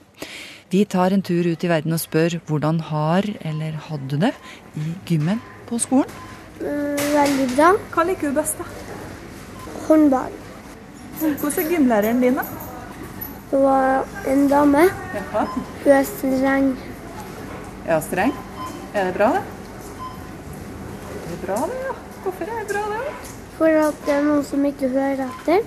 Vi 0.69 0.83
tar 0.85 1.15
en 1.17 1.25
tur 1.25 1.47
ut 1.49 1.65
i 1.65 1.71
verden 1.71 1.97
og 1.97 2.03
spør 2.03 2.41
hvordan 2.49 2.83
har 2.91 3.25
eller 3.41 3.79
hadde 3.89 4.11
du 4.13 4.19
det 4.27 4.35
i 4.77 4.93
gymmen 5.09 5.41
på 5.71 5.81
skolen? 5.81 6.13
Mm, 6.61 6.99
veldig 7.15 7.49
bra. 7.55 7.73
Hva 7.95 8.05
liker 8.11 8.29
du 8.29 8.37
best, 8.37 8.61
da? 8.61 8.88
Håndball. 9.89 10.33
Hvordan 11.19 11.65
er 11.65 11.71
gymlæreren 11.73 12.21
din, 12.21 12.35
da? 12.37 12.45
Det 13.51 13.61
var 13.63 14.05
en 14.29 14.49
dame. 14.49 14.83
Jaha. 15.15 15.45
Hun 15.85 15.93
er 15.93 16.03
streng. 16.05 16.69
Ja, 17.87 18.01
streng. 18.05 18.35
Er 18.95 19.09
det 19.09 19.15
bra, 19.17 19.31
det? 19.33 19.43
Det 21.25 21.33
er 21.39 21.41
bra, 21.47 21.57
det, 21.71 21.79
ja. 21.87 21.95
Hvorfor 22.23 22.45
er 22.45 22.61
det 22.61 22.75
bra, 22.75 22.83
det? 22.93 23.33
For 23.59 23.81
at 23.89 24.05
det 24.07 24.15
er 24.15 24.27
noen 24.29 24.45
som 24.45 24.65
ikke 24.69 24.91
hører 24.93 25.25
etter. 25.25 25.65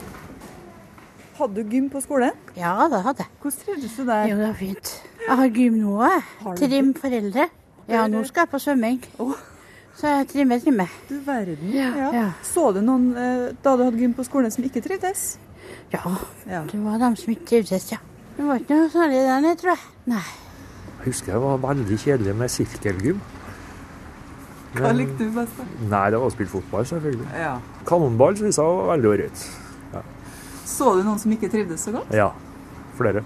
Hadde 1.39 1.57
du 1.57 1.73
gym 1.73 1.89
på 1.89 2.01
skolen? 2.05 2.37
Ja, 2.55 2.75
det 2.91 3.01
hadde 3.01 3.25
jeg. 3.25 3.33
Hvordan 3.41 3.65
trivdes 3.65 3.97
du 3.97 4.05
der? 4.05 4.27
Jo, 4.29 4.37
det 4.37 4.47
var 4.47 4.59
fint. 4.61 4.93
Jeg 5.27 5.37
har 5.41 5.49
gym 5.57 5.81
nå, 5.81 5.95
jeg. 6.05 6.21
Trim 6.61 6.93
foreldre. 6.93 7.47
Ja, 7.89 8.05
nå 8.07 8.21
skal 8.29 8.45
jeg 8.45 8.53
på 8.53 8.61
svømming. 8.61 9.01
Så 9.99 10.07
jeg 10.07 10.27
trimmer, 10.31 10.59
trimmer. 10.63 10.89
Du 11.09 11.17
verden. 11.25 11.71
Ja. 11.75 12.11
Ja. 12.15 12.27
Så 12.47 12.71
du 12.73 12.79
noen 12.81 13.11
eh, 13.17 13.51
da 13.63 13.75
du 13.77 13.83
hadde 13.85 13.99
gym 13.99 14.13
på 14.17 14.23
skolen 14.25 14.51
som 14.53 14.63
ikke 14.63 14.81
trivdes? 14.85 15.37
Ja, 15.93 15.99
Ja. 16.49 16.63
det 16.71 16.79
var 16.83 16.97
dem 16.99 17.15
som 17.19 17.33
ikke 17.33 17.45
trivdes, 17.51 17.91
ja. 17.91 17.97
Det 18.37 18.45
var 18.47 18.59
ikke 18.61 18.75
noe 18.79 18.89
særlig 18.89 19.19
der 19.27 19.41
nede, 19.43 19.57
tror 19.59 19.75
jeg. 19.75 19.83
Nei. 20.07 20.23
Jeg 21.01 21.05
husker 21.11 21.33
det 21.33 21.41
var 21.41 21.57
veldig 21.67 21.97
kjedelig 21.99 22.35
med 22.35 22.49
sirkelgym. 22.49 23.21
Hva 24.73 24.81
Men- 24.87 24.97
likte 25.01 25.17
du 25.27 25.31
best? 25.35 25.57
da? 25.57 25.63
Nei, 25.91 26.09
det 26.11 26.19
var 26.19 26.27
å 26.29 26.31
spille 26.31 26.49
fotball, 26.49 26.85
selvfølgelig. 26.85 27.27
Ja. 27.37 27.59
Kanonball 27.85 28.37
synes 28.37 28.55
jeg 28.57 28.65
var 28.65 28.95
veldig 28.97 29.09
ålreit. 29.11 29.47
Så 30.65 30.93
du 30.95 31.03
noen 31.03 31.19
som 31.19 31.31
ikke 31.31 31.49
trivdes 31.51 31.81
så 31.83 31.91
godt? 31.91 32.13
Ja, 32.15 32.29
flere. 32.97 33.23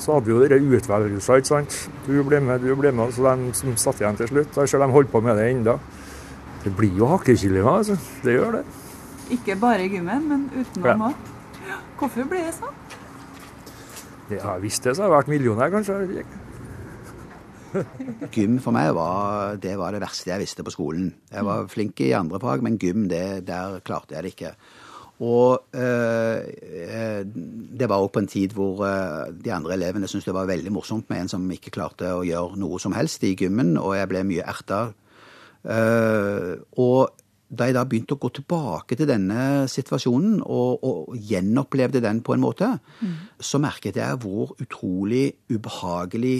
Så 0.00 0.14
hadde 0.16 0.26
vi 0.30 0.32
jo 0.32 0.40
dere 0.40 0.56
utvelgelser, 0.80 1.42
ikke 1.42 1.50
sant. 1.50 1.74
Du 2.06 2.14
ble 2.24 2.38
med, 2.40 2.62
du 2.64 2.72
ble 2.78 2.90
med. 2.96 3.12
Så 3.12 3.24
de 3.26 3.52
som 3.58 3.74
satt 3.76 4.00
igjen 4.00 4.16
til 4.16 4.30
slutt, 4.30 4.56
jeg 4.56 4.72
ser 4.72 4.80
de 4.80 4.88
holdt 4.94 5.10
på 5.12 5.20
med 5.24 5.36
det 5.36 5.50
ennå. 5.52 5.74
Det 6.64 6.72
blir 6.76 6.96
jo 6.96 7.08
hakkekyllinger, 7.12 7.68
altså. 7.68 7.98
Det 8.24 8.34
gjør 8.38 8.58
det. 8.58 8.64
Ikke 9.36 9.56
bare 9.60 9.84
i 9.84 9.90
gymmen, 9.92 10.24
men 10.28 10.46
utenom 10.56 10.88
Ja. 10.88 10.94
òg. 11.10 11.14
Hvorfor 12.00 12.24
ble 12.28 12.44
det 12.48 12.54
sånn? 12.56 12.76
det 14.30 14.38
jeg 14.38 14.62
visst 14.62 14.82
det, 14.86 14.92
så 14.96 15.02
har 15.02 15.08
jeg 15.10 15.16
vært 15.18 15.28
millionær, 15.28 15.70
kanskje. 15.74 16.24
Gym 18.34 18.58
for 18.62 18.74
meg 18.74 18.92
var 18.94 19.56
det, 19.62 19.76
var 19.78 19.94
det 19.94 20.00
verste 20.02 20.30
jeg 20.32 20.42
visste 20.42 20.64
på 20.66 20.72
skolen. 20.74 21.12
Jeg 21.30 21.44
var 21.46 21.66
flink 21.70 22.00
i 22.02 22.12
andre 22.18 22.40
fag, 22.42 22.62
men 22.66 22.78
gym, 22.78 23.08
det, 23.10 23.44
der 23.46 23.80
klarte 23.86 24.16
jeg 24.16 24.22
det 24.26 24.32
ikke. 24.34 24.52
Og 25.20 25.76
eh, 25.76 26.38
eh, 26.80 27.22
det 27.24 27.88
var 27.90 28.00
òg 28.00 28.12
på 28.14 28.22
en 28.22 28.30
tid 28.30 28.54
hvor 28.56 28.80
eh, 28.88 29.32
de 29.36 29.52
andre 29.52 29.76
elevene 29.76 30.08
syntes 30.08 30.30
det 30.30 30.36
var 30.36 30.48
veldig 30.48 30.72
morsomt 30.72 31.10
med 31.12 31.24
en 31.24 31.32
som 31.34 31.50
ikke 31.52 31.74
klarte 31.74 32.14
å 32.16 32.24
gjøre 32.24 32.56
noe 32.60 32.80
som 32.80 32.96
helst 32.96 33.26
i 33.28 33.34
gymmen, 33.36 33.74
og 33.76 33.98
jeg 33.98 34.08
ble 34.08 34.24
mye 34.24 34.46
erta. 34.48 34.86
Eh, 35.60 36.54
og 36.80 37.20
da 37.50 37.66
jeg 37.66 37.76
da 37.76 37.84
begynte 37.84 38.16
å 38.16 38.22
gå 38.22 38.30
tilbake 38.38 38.96
til 38.96 39.10
denne 39.10 39.66
situasjonen 39.68 40.38
og, 40.40 40.86
og 40.86 41.16
gjenopplevde 41.18 42.00
den 42.00 42.22
på 42.24 42.36
en 42.36 42.44
måte, 42.44 42.68
så 43.42 43.58
merket 43.60 43.98
jeg 43.98 44.20
hvor 44.22 44.54
utrolig 44.62 45.32
ubehagelig 45.50 46.36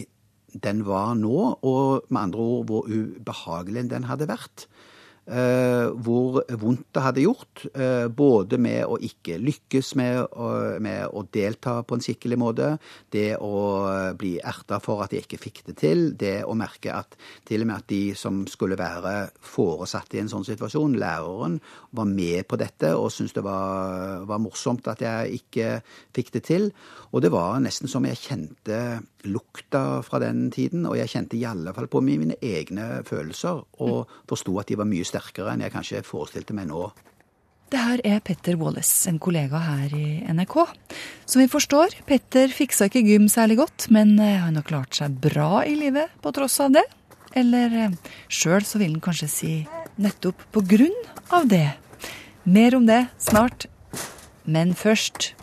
den 0.55 0.85
var 0.87 1.17
nå, 1.19 1.35
og 1.67 2.07
med 2.09 2.23
andre 2.23 2.47
ord 2.55 2.71
hvor 2.71 2.87
ubehagelig 2.87 3.89
den 3.91 4.07
hadde 4.07 4.31
vært. 4.31 4.69
Eh, 5.31 5.87
hvor 6.03 6.41
vondt 6.59 6.89
det 6.91 7.03
hadde 7.05 7.23
gjort, 7.23 7.63
eh, 7.71 8.09
både 8.11 8.59
med 8.59 8.83
å 8.83 8.97
ikke 8.99 9.37
lykkes 9.39 9.93
med, 9.95 10.27
med 10.83 11.05
å 11.07 11.23
delta 11.31 11.77
på 11.87 11.95
en 11.95 12.03
skikkelig 12.03 12.39
måte, 12.41 12.71
det 13.15 13.37
å 13.39 14.15
bli 14.19 14.33
erta 14.43 14.81
for 14.83 15.05
at 15.05 15.15
jeg 15.15 15.29
ikke 15.29 15.39
fikk 15.39 15.61
det 15.69 15.77
til, 15.79 16.03
det 16.19 16.41
å 16.43 16.57
merke 16.59 16.97
at 16.97 17.15
til 17.47 17.63
og 17.63 17.71
med 17.71 17.77
at 17.77 17.87
de 17.93 18.03
som 18.19 18.43
skulle 18.51 18.79
være 18.81 19.31
foresatt 19.39 20.19
i 20.19 20.23
en 20.25 20.33
sånn 20.33 20.49
situasjon, 20.49 20.99
læreren, 20.99 21.61
var 21.95 22.11
med 22.11 22.49
på 22.51 22.59
dette 22.59 22.91
og 22.99 23.13
syntes 23.15 23.39
det 23.39 23.47
var, 23.47 24.27
var 24.27 24.43
morsomt 24.43 24.91
at 24.91 25.05
jeg 25.07 25.45
ikke 25.45 25.71
fikk 26.17 26.35
det 26.35 26.45
til. 26.51 26.71
Og 27.15 27.23
det 27.23 27.31
var 27.31 27.63
nesten 27.63 27.91
som 27.91 28.03
jeg 28.07 28.19
kjente 28.19 28.81
lukta 29.31 30.01
fra 30.03 30.19
den 30.23 30.49
tiden, 30.51 30.87
og 30.89 30.97
jeg 30.97 31.11
kjente 31.13 31.37
i 31.37 31.45
alle 31.47 31.75
fall 31.77 31.91
på 31.93 32.01
mine 32.05 32.39
egne 32.41 33.03
følelser, 33.07 33.63
og 33.85 34.11
forsto 34.31 34.57
at 34.59 34.71
de 34.71 34.79
var 34.81 34.89
mye 34.89 35.05
sterkere 35.07 35.20
enn 35.53 35.63
jeg 35.65 35.73
kanskje 35.73 36.03
forestilte 36.07 36.57
meg 36.57 36.69
nå. 36.71 36.91
Det 37.71 37.79
her 37.79 38.01
er 38.03 38.23
Petter 38.27 38.57
Wallace, 38.59 39.07
en 39.07 39.21
kollega 39.23 39.61
her 39.63 39.93
i 39.95 40.25
NRK. 40.27 40.57
Som 41.23 41.39
vi 41.39 41.47
forstår, 41.47 41.95
Petter 42.09 42.51
fiksa 42.51 42.89
ikke 42.89 43.05
gym 43.07 43.29
særlig 43.31 43.61
godt, 43.61 43.87
men 43.95 44.17
eh, 44.19 44.41
han 44.43 44.59
har 44.59 44.67
klart 44.67 44.99
seg 44.99 45.21
bra 45.23 45.63
i 45.63 45.77
livet 45.79 46.11
på 46.19 46.33
tross 46.35 46.59
av 46.65 46.75
det. 46.75 46.83
Eller 47.39 47.77
eh, 47.79 47.95
sjøl 48.27 48.67
så 48.67 48.81
vil 48.83 48.97
han 48.97 49.05
kanskje 49.05 49.31
si 49.31 49.53
nettopp 50.03 50.43
på 50.51 50.65
grunn 50.67 50.99
av 51.31 51.47
det. 51.53 51.69
Mer 52.43 52.75
om 52.75 52.91
det 52.91 53.05
snart. 53.23 53.69
Men 54.51 54.75
først 54.75 55.37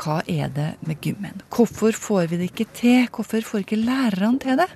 hva 0.00 0.20
er 0.30 0.48
det 0.54 0.70
med 0.86 1.00
gymmen? 1.04 1.42
Hvorfor 1.52 1.96
får 1.96 2.30
vi 2.30 2.38
det 2.40 2.50
ikke 2.50 2.68
til? 2.76 3.08
Hvorfor 3.12 3.44
får 3.44 3.64
ikke 3.64 3.80
lærerne 3.80 4.40
til 4.40 4.56
det? 4.60 4.68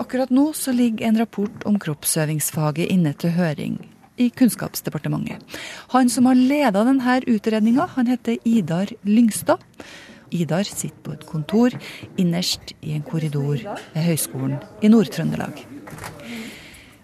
Akkurat 0.00 0.32
nå 0.34 0.50
så 0.56 0.74
ligger 0.76 1.08
en 1.08 1.20
rapport 1.20 1.64
om 1.68 1.78
kroppsøvingsfaget 1.80 2.92
inne 2.92 3.14
til 3.16 3.34
høring 3.38 3.80
i 4.20 4.28
Kunnskapsdepartementet. 4.36 5.40
Han 5.94 6.12
som 6.12 6.28
har 6.28 6.36
leda 6.36 6.84
denne 6.84 7.16
utredninga, 7.30 7.88
han 7.96 8.10
heter 8.12 8.36
Idar 8.44 8.92
Lyngstad. 9.08 9.64
Idar 10.30 10.68
sitter 10.68 11.00
på 11.02 11.16
et 11.16 11.26
kontor 11.26 11.74
innerst 12.20 12.74
i 12.82 12.92
en 12.94 13.02
korridor 13.02 13.56
ved 13.56 14.02
Høgskolen 14.04 14.60
i 14.82 14.92
Nord-Trøndelag. 14.92 15.64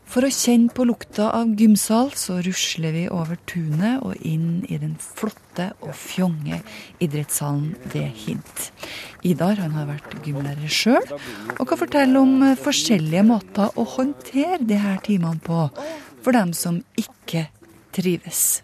For 0.06 0.24
å 0.24 0.30
kjenne 0.30 0.70
på 0.72 0.86
lukta 0.86 1.28
av 1.34 1.50
gymsal, 1.58 2.12
så 2.16 2.38
rusler 2.44 2.94
vi 2.94 3.04
over 3.12 3.38
tunet 3.50 4.04
og 4.06 4.14
inn 4.24 4.62
i 4.70 4.78
den 4.80 4.94
flotte 5.02 5.72
og 5.82 5.92
fjonge 5.98 6.60
idrettssalen 7.02 7.74
ved 7.92 8.14
Hint. 8.24 8.70
Idar 9.26 9.58
han 9.60 9.74
har 9.74 9.88
vært 9.90 10.14
gymlærer 10.24 10.70
sjøl, 10.70 11.10
og 11.58 11.64
kan 11.68 11.80
fortelle 11.82 12.22
om 12.22 12.46
forskjellige 12.62 13.26
måter 13.26 13.74
å 13.74 13.86
håndtere 13.96 14.62
de 14.62 14.78
her 14.80 15.02
timene 15.04 15.42
på 15.42 15.66
for 16.22 16.34
dem 16.34 16.54
som 16.56 16.78
ikke 16.98 17.48
trives. 17.94 18.62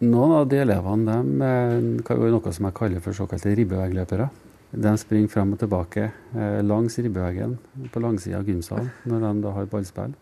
Noen 0.00 0.32
av 0.32 0.46
de 0.48 0.60
elevene 0.62 1.16
de 1.20 1.46
eh, 1.46 2.04
kan 2.06 2.18
jo 2.18 2.30
noe 2.32 2.52
som 2.56 2.66
jeg 2.66 2.76
kaller 2.78 3.02
for 3.04 3.16
såkalte 3.16 3.52
ribbevegløpere. 3.58 4.30
De 4.70 4.92
springer 4.96 5.28
frem 5.28 5.52
og 5.52 5.60
tilbake 5.60 6.06
eh, 6.06 6.60
langs 6.64 6.96
ribbeveggen 6.98 7.56
på 7.92 8.02
langsida 8.02 8.38
av 8.38 8.48
gymsalen 8.48 8.88
når 9.10 9.26
de 9.26 9.32
da 9.44 9.54
har 9.58 9.68
ballspill. 9.70 10.14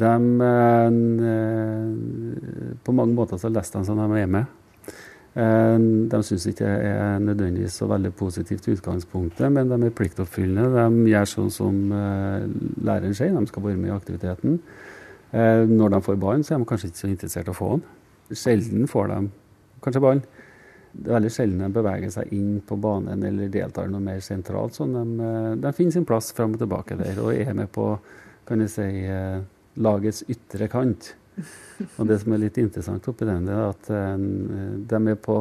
De, 0.00 0.40
eh, 0.40 1.00
på 2.84 2.92
mange 2.96 3.14
måter 3.14 3.38
så 3.40 3.50
leste 3.52 3.78
de 3.78 3.84
som 3.86 3.98
de 4.00 4.20
er 4.20 4.26
med. 4.26 4.44
Eh, 5.34 5.78
De 6.12 6.22
syns 6.22 6.46
ikke 6.48 6.64
det 6.64 6.92
er 6.92 7.18
nødvendigvis 7.20 7.76
så 7.80 7.88
veldig 7.88 8.12
positivt 8.16 8.68
i 8.68 8.72
utgangspunktet, 8.76 9.52
men 9.52 9.68
de 9.68 9.78
er 9.86 9.96
pliktoppfyllende. 9.96 10.72
De 10.72 11.10
gjør 11.12 11.28
sånn 11.28 11.50
som 11.50 11.92
eh, 11.92 12.48
læreren 12.84 13.14
sier, 13.14 13.32
de 13.36 13.46
skal 13.46 13.62
være 13.62 13.80
med 13.80 13.90
i 13.90 13.96
aktiviteten. 13.96 14.60
Når 15.32 15.88
de 15.94 15.98
får 16.04 16.16
ballen, 16.20 16.42
så 16.44 16.52
er 16.52 16.58
de 16.60 16.66
kanskje 16.68 16.90
ikke 16.90 17.00
så 17.00 17.08
interessert 17.08 17.46
i 17.48 17.52
å 17.54 17.56
få 17.56 17.68
den. 17.72 17.84
Sjelden 18.36 18.84
får 18.90 19.06
de 19.08 19.20
kanskje 19.80 20.02
ballen. 20.04 20.20
Det 20.92 21.08
er 21.08 21.16
veldig 21.16 21.30
sjelden 21.32 21.62
de 21.64 21.70
beveger 21.72 22.10
seg 22.12 22.34
inn 22.36 22.58
på 22.68 22.76
banen 22.76 23.22
eller 23.24 23.48
deltar 23.48 23.88
noe 23.88 24.04
mer 24.04 24.20
sentralt. 24.20 24.76
sånn 24.76 24.92
de, 24.92 25.30
de 25.62 25.72
finner 25.72 25.94
sin 25.96 26.04
plass 26.04 26.28
fram 26.36 26.52
og 26.52 26.60
tilbake 26.60 26.98
der 27.00 27.16
og 27.22 27.32
er 27.32 27.54
med 27.56 27.72
på 27.72 27.86
kan 28.44 28.60
jeg 28.60 28.72
si, 28.74 28.88
lagets 29.74 30.22
ytre 30.30 30.68
kant. 30.72 31.14
Og 31.96 32.06
det 32.08 32.18
som 32.20 32.34
er 32.34 32.42
litt 32.44 32.58
interessant 32.60 33.06
oppi 33.08 33.26
den, 33.28 33.48
er 33.48 33.70
at 33.70 33.90
eh, 33.92 34.16
de 34.88 35.00
er 35.14 35.20
på 35.20 35.38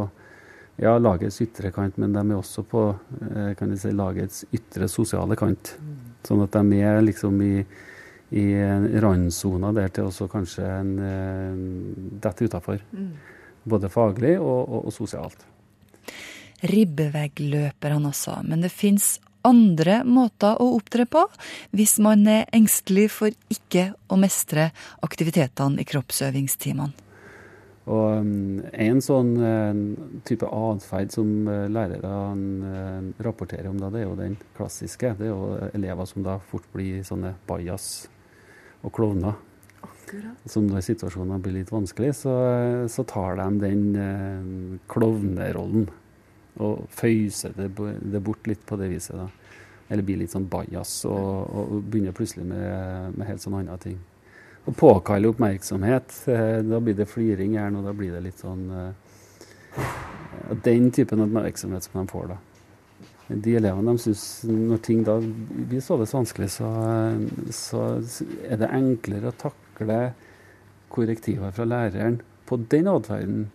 ja, 0.81 0.95
lagets 0.97 1.41
ytre 1.43 1.71
kant, 1.75 1.99
men 2.01 2.15
de 2.15 2.23
er 2.23 2.37
også 2.37 2.63
på 2.67 2.87
eh, 3.29 3.51
kan 3.59 3.75
si, 3.77 3.91
lagets 3.95 4.45
ytre 4.55 4.87
sosiale 4.91 5.37
kant. 5.39 5.75
Sånn 6.25 6.43
at 6.45 6.55
de 6.55 6.81
er 6.81 7.01
liksom 7.03 7.41
i, 7.43 7.55
i 8.37 8.45
randsona 9.03 9.73
der 9.75 9.91
til 9.93 10.09
også 10.09 10.29
kanskje 10.31 10.67
en, 10.79 10.91
eh, 11.05 11.63
dette 12.23 12.47
utafor. 12.47 12.83
Både 13.63 13.91
faglig 13.93 14.37
og, 14.39 14.61
og, 14.63 14.87
og 14.89 14.95
sosialt. 14.95 15.43
Ribbeveggløper 16.71 17.97
han 17.97 18.05
også, 18.05 18.39
men 18.45 18.63
det 18.63 18.71
fins 18.73 19.15
andre 19.47 20.01
måter 20.07 20.59
å 20.61 20.73
opptre 20.77 21.07
på 21.09 21.25
hvis 21.75 21.97
man 22.03 22.25
er 22.29 22.49
engstelig 22.55 23.09
for 23.13 23.35
ikke 23.53 23.91
å 24.11 24.19
mestre 24.19 24.69
aktivitetene 25.05 25.81
i 25.81 25.87
kroppsøvingstimene. 25.87 27.09
Og 27.89 28.21
um, 28.21 28.61
En 28.77 28.99
sånn 29.01 29.31
uh, 29.41 29.77
type 30.27 30.45
atferd 30.45 31.13
som 31.13 31.29
uh, 31.49 31.65
lærerne 31.71 33.13
rapporterer 33.25 33.71
om, 33.71 33.79
da, 33.81 33.89
det 33.89 34.03
er 34.03 34.05
jo 34.05 34.17
den 34.19 34.35
klassiske. 34.57 35.15
Det 35.17 35.27
er 35.27 35.33
jo 35.33 35.71
elever 35.73 36.09
som 36.09 36.25
da 36.25 36.37
fort 36.51 36.67
blir 36.75 37.01
sånne 37.07 37.33
bajas 37.49 38.05
og 38.85 38.93
klovner. 38.93 39.39
Som 40.49 40.67
når 40.67 40.83
situasjonene 40.83 41.39
blir 41.41 41.61
litt 41.61 41.71
vanskelig, 41.71 42.11
så, 42.19 42.33
så 42.91 43.05
tar 43.07 43.37
de 43.39 43.45
den 43.61 44.79
klovnerollen 44.91 45.85
og 46.59 46.87
føyse 46.91 47.53
det, 47.55 47.69
det, 47.77 48.19
bort 48.19 48.47
litt 48.47 48.65
på 48.67 48.77
det 48.79 48.91
viset. 48.91 49.15
da. 49.15 49.27
Eller 49.91 50.03
blir 50.07 50.19
litt 50.21 50.33
sånn 50.33 50.49
bajas 50.51 51.01
og, 51.09 51.51
og 51.51 51.83
begynner 51.83 52.15
plutselig 52.15 52.47
med, 52.47 53.17
med 53.17 53.27
helt 53.27 53.43
sånne 53.43 53.63
andre 53.63 53.77
ting 53.81 53.99
å 54.65 54.73
påkalle 54.77 55.29
oppmerksomhet. 55.31 56.15
Eh, 56.29 56.59
da 56.65 56.79
blir 56.83 56.97
det 56.97 57.09
fliring 57.09 57.57
gjerne, 57.57 57.81
og 57.81 57.89
da 57.89 57.95
blir 57.97 58.13
det 58.15 58.23
litt 58.27 58.41
sånn 58.41 58.63
eh, 58.77 59.99
Den 60.65 60.89
typen 60.91 61.23
oppmerksomhet 61.23 61.87
som 61.87 62.01
de 62.01 62.11
får 62.11 62.33
da. 62.33 62.39
De 63.31 63.53
elevene 63.55 63.93
de 63.93 64.03
synes 64.03 64.23
når 64.43 64.81
ting 64.83 65.05
da 65.07 65.15
blir 65.21 65.79
så 65.83 65.95
vanskelig, 66.01 66.49
så, 66.51 66.67
så 67.55 67.85
er 68.43 68.59
det 68.59 68.73
enklere 68.75 69.31
å 69.31 69.37
takle 69.39 69.99
korrektiver 70.91 71.53
fra 71.55 71.63
læreren 71.63 72.19
på 72.49 72.59
den 72.73 72.89
atferden 72.91 73.45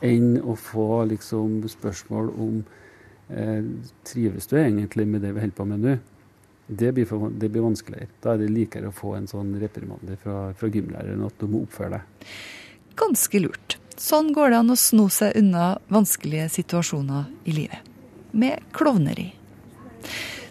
enn 0.00 0.38
å 0.42 0.56
få 0.56 1.04
liksom 1.10 1.60
spørsmål 1.68 2.30
om 2.40 2.62
eh, 3.28 3.66
trives 4.06 4.48
du 4.50 4.56
egentlig 4.60 5.06
med 5.08 5.24
det 5.24 5.34
vi 5.34 5.44
holder 5.44 5.56
på 5.56 5.68
med 5.68 5.84
nå? 5.84 5.98
Det 6.70 6.92
blir, 6.94 7.06
for, 7.06 7.32
det 7.34 7.48
blir, 7.50 7.64
vanskeligere. 7.66 8.06
Da 8.22 8.36
er 8.36 8.44
det 8.44 8.52
likere 8.54 8.92
å 8.92 8.94
få 8.94 9.16
en 9.18 9.26
sånn 9.26 9.56
reprimande 9.58 10.14
fra, 10.22 10.52
fra 10.54 10.68
gymlæreren 10.70 11.24
at 11.26 11.40
du 11.40 11.48
må 11.50 11.64
oppføre 11.64 11.98
deg. 11.98 12.26
Ganske 13.00 13.40
lurt. 13.42 13.76
Sånn 13.98 14.30
går 14.32 14.52
det 14.52 14.60
an 14.62 14.72
å 14.72 14.78
sno 14.78 15.08
seg 15.12 15.34
unna 15.40 15.72
vanskelige 15.90 16.46
situasjoner 16.54 17.26
i 17.50 17.56
livet. 17.56 17.90
Med 18.30 18.62
klovneri. 18.72 19.26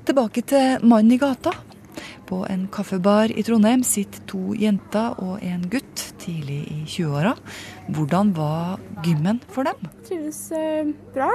Tilbake 0.05 0.43
til 0.43 0.83
mannen 0.83 1.15
i 1.15 1.21
gata. 1.21 1.55
På 2.27 2.43
en 2.51 2.67
kaffebar 2.67 3.31
i 3.31 3.43
Trondheim 3.47 3.81
sitter 3.87 4.21
to 4.29 4.51
jenter 4.59 5.15
og 5.23 5.39
en 5.41 5.63
gutt 5.71 6.03
tidlig 6.29 6.59
i 6.69 6.81
20-åra. 6.85 7.33
Hvordan 7.95 8.33
var 8.37 8.79
gymmen 9.05 9.41
for 9.49 9.67
dem? 9.69 9.89
Trives 10.07 10.43
eh, 10.55 10.91
bra. 11.15 11.29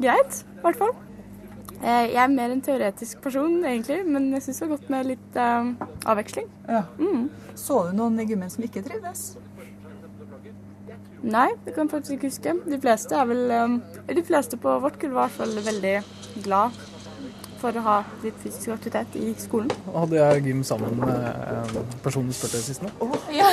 Greit, 0.00 0.42
i 0.42 0.64
hvert 0.64 0.80
fall. 0.80 0.94
Eh, 1.80 2.10
jeg 2.12 2.20
er 2.22 2.32
mer 2.32 2.52
en 2.52 2.64
teoretisk 2.64 3.22
person, 3.24 3.60
egentlig, 3.64 4.02
men 4.06 4.30
jeg 4.34 4.44
syns 4.44 4.60
det 4.60 4.66
var 4.66 4.74
godt 4.76 4.90
med 4.92 5.12
litt 5.12 5.38
eh, 5.38 5.70
avveksling. 6.12 6.50
Ja. 6.68 6.82
Mm. 6.98 7.28
Så 7.58 7.86
du 7.88 7.94
noen 7.96 8.20
i 8.20 8.26
gymmen 8.28 8.52
som 8.52 8.66
ikke 8.66 8.84
trivdes? 8.86 9.30
Nei, 11.20 11.50
det 11.66 11.74
kan 11.76 11.84
jeg 11.84 11.92
faktisk 11.92 12.16
ikke 12.16 12.30
huske. 12.30 12.54
De 12.72 12.78
fleste 12.80 13.16
er 13.16 13.26
vel 13.28 13.50
um, 13.52 13.74
De 14.08 14.22
fleste 14.24 14.56
på 14.56 14.78
vårt 14.80 14.96
kull 15.00 15.12
var 15.12 15.28
i 15.28 15.34
hvert 15.34 15.36
fall 15.36 15.66
veldig 15.66 15.96
glad 16.46 16.78
for 17.60 17.76
å 17.76 17.84
ha 17.84 17.96
litt 18.24 18.36
fysisk 18.42 18.72
aktivitet 18.74 19.18
i 19.20 19.34
skolen. 19.40 19.70
Hadde 19.94 20.18
jeg 20.18 20.44
gym 20.48 20.64
sammen 20.66 20.96
med 21.00 21.12
en 21.54 21.94
person 22.04 22.26
du 22.26 22.34
spurte 22.36 22.62
sist 22.64 22.84
nå? 22.84 22.90
Oh, 23.04 23.14
ja. 23.34 23.50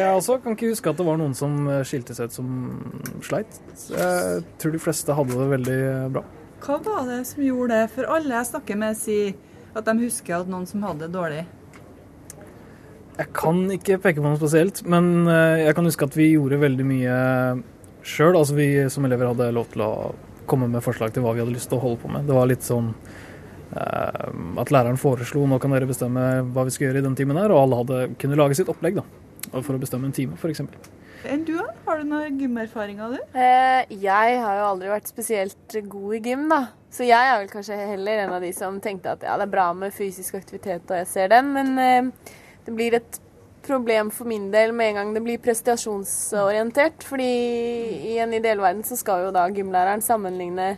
jeg 0.00 0.10
også 0.14 0.40
kan 0.42 0.56
ikke 0.56 0.72
huske 0.72 0.92
at 0.92 1.00
det 1.00 1.06
var 1.06 1.20
noen 1.20 1.36
som 1.38 1.62
skilte 1.86 2.16
seg 2.16 2.30
ut 2.30 2.38
som 2.40 2.50
sleit. 3.26 3.60
Jeg 3.92 4.44
tror 4.62 4.74
de 4.74 4.82
fleste 4.82 5.16
hadde 5.16 5.36
det 5.36 5.48
veldig 5.54 5.80
bra. 6.16 6.24
Hva 6.60 6.76
var 6.84 7.06
det 7.08 7.22
som 7.30 7.44
gjorde 7.44 7.76
det? 7.76 7.92
For 7.94 8.08
alle 8.16 8.36
jeg 8.36 8.50
snakker 8.50 8.80
med, 8.80 8.98
sier 9.00 9.32
at 9.76 9.86
de 9.86 9.96
husker 10.02 10.40
at 10.40 10.50
noen 10.50 10.66
som 10.68 10.82
hadde 10.84 11.06
det 11.06 11.14
dårlig. 11.14 11.44
Jeg 13.20 13.28
kan 13.36 13.60
ikke 13.72 13.98
peke 14.00 14.22
på 14.22 14.28
noe 14.28 14.40
spesielt, 14.40 14.80
men 14.88 15.28
eh, 15.28 15.66
jeg 15.66 15.76
kan 15.76 15.88
huske 15.88 16.08
at 16.08 16.16
vi 16.16 16.30
gjorde 16.32 16.60
veldig 16.62 16.86
mye 16.88 17.16
sjøl. 18.06 18.36
Altså 18.38 18.56
vi 18.56 18.68
som 18.92 19.04
elever 19.04 19.28
hadde 19.28 19.50
lov 19.56 19.68
til 19.72 19.84
å 19.84 19.92
komme 20.50 20.68
med 20.70 20.84
forslag 20.84 21.14
til 21.14 21.24
hva 21.24 21.34
vi 21.36 21.42
hadde 21.44 21.54
lyst 21.54 21.70
til 21.70 21.78
å 21.78 21.84
holde 21.84 22.00
på 22.02 22.12
med. 22.12 22.26
Det 22.28 22.36
var 22.36 22.48
litt 22.50 22.66
sånn 22.66 22.92
eh, 23.76 24.30
at 24.62 24.72
læreren 24.74 25.00
foreslo 25.00 25.46
nå 25.48 25.60
kan 25.62 25.74
dere 25.74 25.88
bestemme 25.90 26.26
hva 26.50 26.66
vi 26.66 26.74
skal 26.74 26.88
gjøre 26.88 27.02
i 27.02 27.06
den 27.06 27.18
timen 27.18 27.38
her, 27.40 27.54
og 27.54 27.64
alle 27.64 27.82
hadde, 27.82 28.00
kunne 28.20 28.38
lage 28.40 28.58
sitt 28.58 28.70
opplegg 28.72 28.98
da, 28.98 29.06
for 29.60 29.76
å 29.76 29.82
bestemme 29.82 30.10
en 30.10 30.16
time, 30.16 30.38
f.eks. 30.40 30.64
Enn 31.30 31.42
du, 31.44 31.52
da? 31.58 31.66
Har 31.84 32.00
du 32.00 32.08
noen 32.08 32.38
gymerfaringer, 32.40 33.16
du? 33.16 33.38
Eh, 33.38 33.96
jeg 34.00 34.36
har 34.40 34.60
jo 34.60 34.68
aldri 34.70 34.88
vært 34.88 35.10
spesielt 35.10 35.80
god 35.92 36.14
i 36.16 36.20
gym, 36.24 36.46
da. 36.50 36.62
Så 36.90 37.06
jeg 37.06 37.32
er 37.32 37.42
vel 37.42 37.50
kanskje 37.52 37.76
heller 37.76 38.24
en 38.24 38.32
av 38.38 38.42
de 38.42 38.50
som 38.56 38.78
tenkte 38.82 39.12
at 39.12 39.26
ja, 39.26 39.36
det 39.38 39.46
er 39.46 39.52
bra 39.52 39.66
med 39.76 39.94
fysisk 39.94 40.38
aktivitet, 40.40 40.86
og 40.88 41.02
jeg 41.02 41.10
ser 41.10 41.34
den, 41.34 41.52
men 41.54 41.76
eh, 41.78 42.32
det 42.66 42.76
blir 42.76 42.96
et 42.98 43.20
problem 43.66 44.10
for 44.14 44.28
min 44.30 44.50
del 44.52 44.72
med 44.76 44.90
en 44.90 45.00
gang 45.00 45.14
det 45.14 45.22
blir 45.24 45.40
prestasjonsorientert. 45.42 47.04
Fordi 47.06 47.30
i 48.12 48.18
en 48.22 48.34
ideell 48.36 48.62
verden 48.62 48.84
så 48.86 48.98
skal 48.98 49.26
jo 49.26 49.34
da 49.34 49.46
gymlæreren 49.48 50.04
sammenligne 50.04 50.74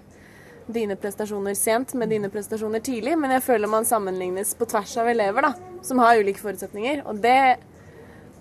dine 0.73 0.97
prestasjoner 0.97 1.57
sent 1.59 1.95
med 1.99 2.13
dine 2.13 2.31
prestasjoner 2.31 2.81
tidlig, 2.85 3.17
men 3.19 3.35
jeg 3.35 3.43
føler 3.45 3.69
man 3.69 3.85
sammenlignes 3.85 4.55
på 4.57 4.69
tvers 4.71 4.95
av 5.03 5.11
elever, 5.11 5.49
da, 5.49 5.79
som 5.85 6.01
har 6.01 6.21
ulike 6.23 6.41
forutsetninger. 6.41 7.03
Og 7.11 7.19
det 7.23 7.59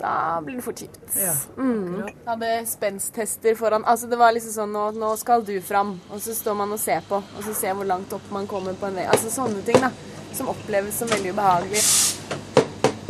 da 0.02 0.42
blir 0.42 0.56
det 0.58 0.66
for 0.66 0.74
kjipt. 0.74 1.02
Ja, 1.14 1.36
mm. 1.58 2.08
Hadde 2.26 2.66
spensttester 2.66 3.56
foran 3.56 3.86
Altså 3.86 4.08
det 4.10 4.18
var 4.18 4.34
liksom 4.34 4.56
sånn 4.56 4.72
nå, 4.74 4.88
nå, 4.98 5.12
skal 5.22 5.46
du 5.46 5.54
fram. 5.62 5.94
Og 6.10 6.24
så 6.24 6.34
står 6.34 6.58
man 6.58 6.74
og 6.74 6.82
ser 6.82 7.04
på, 7.10 7.22
og 7.22 7.44
så 7.46 7.54
ser 7.58 7.78
hvor 7.78 7.86
langt 7.86 8.14
opp 8.18 8.32
man 8.34 8.50
kommer 8.50 8.78
på 8.80 8.90
en 8.90 8.98
vei. 8.98 9.06
Altså 9.06 9.30
sånne 9.34 9.62
ting 9.68 9.78
da, 9.84 9.92
som 10.34 10.50
oppleves 10.50 10.98
som 10.98 11.12
veldig 11.12 11.36
ubehagelig. 11.36 11.84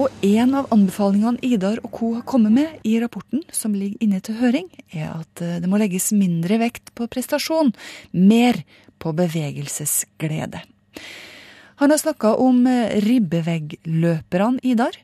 Og 0.02 0.10
en 0.26 0.56
av 0.58 0.70
anbefalingene 0.74 1.38
Idar 1.46 1.78
og 1.86 1.92
co. 1.94 2.08
har 2.16 2.24
kommet 2.26 2.54
med 2.56 2.86
i 2.88 2.96
rapporten 3.02 3.44
som 3.54 3.76
ligger 3.78 4.02
inne 4.02 4.22
til 4.26 4.40
høring, 4.40 4.70
er 4.90 5.12
at 5.14 5.44
eh, 5.46 5.60
det 5.62 5.70
må 5.70 5.78
legges 5.78 6.10
mindre 6.18 6.58
vekt 6.58 6.90
på 6.98 7.06
prestasjon, 7.12 7.70
mer 8.18 8.64
på 8.98 9.14
bevegelsesglede. 9.14 10.64
Han 11.84 11.94
har 11.94 12.02
snakka 12.02 12.34
om 12.42 12.66
eh, 12.66 12.98
ribbeveggløperne, 13.06 14.64
Idar. 14.66 14.98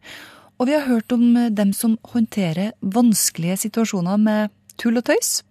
Og 0.57 0.71
vi 0.71 0.73
har 0.73 0.89
hørt 0.89 1.13
om 1.13 1.29
eh, 1.37 1.53
dem 1.53 1.75
som 1.77 1.99
håndterer 2.15 2.73
vanskelige 2.81 3.59
situasjoner 3.67 4.17
med 4.17 4.49
tull 4.81 4.97
og 4.97 5.05
tøys. 5.11 5.43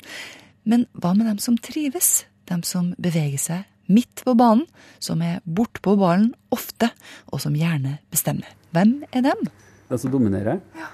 Men 0.66 0.88
hva 0.98 1.14
med 1.14 1.30
dem 1.30 1.38
som 1.38 1.54
trives? 1.54 2.24
Dem 2.50 2.66
som 2.66 2.96
beveger 2.98 3.38
seg 3.38 3.64
midt 3.86 4.24
på 4.26 4.34
banen, 4.34 4.66
som 4.98 5.22
er 5.22 5.38
bortpå 5.46 5.94
ballen 6.00 6.32
ofte, 6.50 6.90
og 7.30 7.38
som 7.46 7.54
gjerne 7.54 8.00
bestemmer. 8.10 8.50
Hvem 8.76 8.98
er 9.08 9.24
dem? 9.24 9.48
De 9.88 9.98
som 9.98 10.12
dominerer? 10.12 10.60
Ja. 10.76 10.92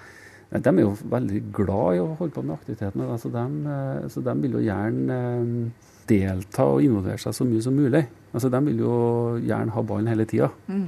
De 0.53 0.69
er 0.69 0.83
jo 0.85 0.93
veldig 1.09 1.41
glad 1.55 1.97
i 1.97 2.01
å 2.03 2.11
holde 2.19 2.35
på 2.35 2.43
med 2.45 2.59
aktivitetene. 2.59 3.15
Så 3.19 3.31
de, 3.33 3.45
eh, 3.73 4.09
så 4.13 4.21
de 4.23 4.35
vil 4.43 4.59
jo 4.59 4.67
gjerne 4.67 5.17
eh, 5.17 5.87
delta 6.11 6.67
og 6.69 6.83
involvere 6.85 7.19
seg 7.23 7.35
så 7.35 7.47
mye 7.49 7.63
som 7.65 7.75
mulig. 7.75 8.03
Altså, 8.33 8.51
de 8.53 8.61
vil 8.69 8.83
jo 8.85 8.97
gjerne 9.41 9.73
ha 9.73 9.85
ballen 9.89 10.11
hele 10.13 10.27
tida. 10.29 10.51
Mm. 10.69 10.85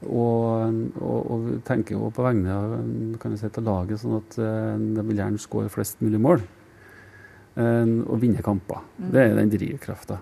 Og, 0.00 0.76
og, 0.96 1.30
og, 1.30 1.48
tenker 1.68 1.94
jo 1.94 2.10
på 2.14 2.24
vegne 2.24 2.56
av 2.56 2.74
kan 3.20 3.36
si, 3.36 3.50
til 3.52 3.66
laget, 3.68 4.00
sånn 4.00 4.16
at 4.16 4.36
uh, 4.40 4.78
de 4.80 5.04
vil 5.10 5.18
gjerne 5.20 5.42
skåre 5.42 5.68
flest 5.68 6.00
mulig 6.00 6.20
mål. 6.24 6.46
Og 7.60 8.14
vinne 8.22 8.40
kamper. 8.40 8.80
Mm. 8.96 9.08
Det 9.12 9.20
er 9.20 9.34
den 9.36 9.50
drivkrafta. 9.52 10.16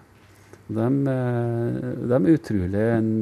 De, 0.66 0.86
de, 1.04 2.16
er 2.16 2.32
utrolig 2.32 2.82
en, 2.96 3.12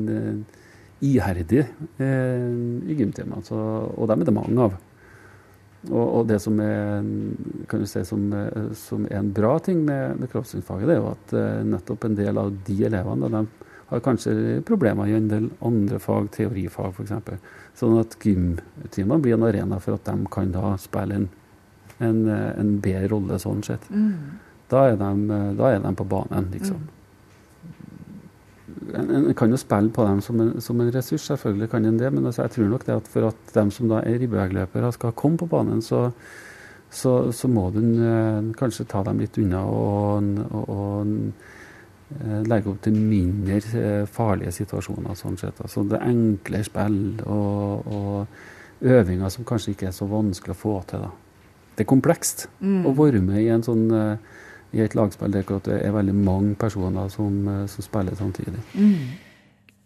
iherdige 1.04 1.66
i 2.00 2.96
gymtimene, 2.96 3.42
og 3.52 4.06
dem 4.08 4.22
er 4.22 4.28
det 4.28 4.34
mange 4.34 4.68
av. 4.68 4.76
Og, 5.86 6.06
og, 6.06 6.22
det 6.26 6.40
som 6.42 6.56
er, 6.58 7.04
kan 7.70 7.82
du 7.82 7.86
si, 7.86 8.00
som, 8.08 8.24
som 8.80 9.04
er 9.06 9.20
en 9.20 9.28
bra 9.34 9.52
ting 9.62 9.84
med, 9.86 10.16
med 10.18 10.30
kroppssynsfaget, 10.32 10.88
det 10.88 10.96
er 10.96 11.02
jo 11.02 11.12
at 11.12 11.34
nettopp 11.68 12.08
en 12.08 12.16
del 12.18 12.40
av 12.42 12.50
de 12.66 12.78
elevene 12.88 13.30
de 13.30 13.44
har 13.86 14.02
kanskje 14.02 14.62
problemer 14.66 15.06
i 15.06 15.14
en 15.14 15.28
del 15.30 15.46
andre 15.64 16.00
fag, 16.02 16.30
teorifag 16.34 16.96
f.eks. 16.96 17.52
Sånn 17.78 17.98
at 18.00 18.16
gymtimene 18.18 19.22
blir 19.22 19.36
en 19.36 19.46
arena 19.46 19.78
for 19.82 19.98
at 19.98 20.08
de 20.08 20.30
kan 20.32 20.50
da 20.54 20.74
spille 20.80 21.20
en, 21.20 21.28
en, 22.02 22.18
en 22.32 22.74
bedre 22.82 23.12
rolle 23.14 23.38
sånn 23.42 23.62
sett. 23.66 23.86
Mm. 23.92 24.42
Da, 24.72 24.88
er 24.90 24.98
de, 24.98 25.10
da, 25.60 25.70
er 25.70 25.84
de, 25.84 25.94
på 25.94 26.08
banen, 26.10 26.50
liksom. 26.54 26.82
Mm. 26.82 26.95
En, 28.94 29.10
en, 29.10 29.28
kan 29.34 29.50
jo 29.50 29.58
spille 29.60 29.90
på 29.90 30.04
dem 30.04 30.20
som 30.20 30.40
en, 30.40 30.56
som 30.60 30.80
en 30.80 30.90
ressurs, 30.92 31.24
selvfølgelig 31.26 31.70
kan 31.72 31.84
en 31.88 31.98
det. 32.00 32.12
Men 32.12 32.26
altså, 32.26 32.44
jeg 32.44 32.56
tror 32.56 32.72
nok 32.72 32.86
det 32.86 32.96
at 32.96 33.08
for 33.08 33.28
at 33.30 33.54
dem 33.54 33.70
som 33.74 33.88
da 33.88 34.02
er 34.04 34.18
ribbevegløpere 34.20 34.92
skal 34.92 35.14
komme 35.16 35.40
på 35.40 35.48
banen, 35.50 35.82
så, 35.82 36.10
så, 36.90 37.32
så 37.32 37.48
må 37.48 37.70
du 37.74 37.80
uh, 37.80 38.52
kanskje 38.58 38.88
ta 38.90 39.02
dem 39.06 39.22
litt 39.24 39.38
unna 39.40 39.64
og, 39.64 40.34
og, 40.50 40.68
og 40.68 41.54
Eh, 42.06 42.42
legge 42.46 42.70
opp 42.70 42.84
til 42.84 42.94
mindre 42.94 43.56
eh, 43.58 44.04
farlige 44.06 44.52
situasjoner. 44.54 45.16
sånn 45.18 45.38
sett. 45.40 45.58
Altså 45.58 45.82
det 45.90 45.98
enkle 46.06 46.62
spill 46.62 47.00
og, 47.26 47.88
og 47.90 48.86
øvinger 48.86 49.32
som 49.32 49.46
kanskje 49.48 49.72
ikke 49.74 49.88
er 49.88 49.96
så 49.96 50.06
vanskelig 50.06 50.54
å 50.54 50.60
få 50.60 50.74
til. 50.86 51.02
da. 51.02 51.10
Det 51.74 51.82
er 51.82 51.90
komplekst 51.90 52.46
mm. 52.60 52.84
å 52.86 52.92
være 52.94 53.24
med 53.24 53.40
i, 53.42 53.48
en 53.50 53.66
sånn, 53.66 53.88
eh, 53.90 54.44
i 54.76 54.84
et 54.84 54.96
lagspill 54.98 55.32
der 55.34 55.46
det 55.66 55.80
er 55.80 55.94
veldig 55.94 56.14
mange 56.14 56.54
personer 56.60 57.08
som, 57.12 57.66
som 57.70 57.84
spiller 57.84 58.16
samtidig. 58.18 58.60
Mm. 58.74 59.16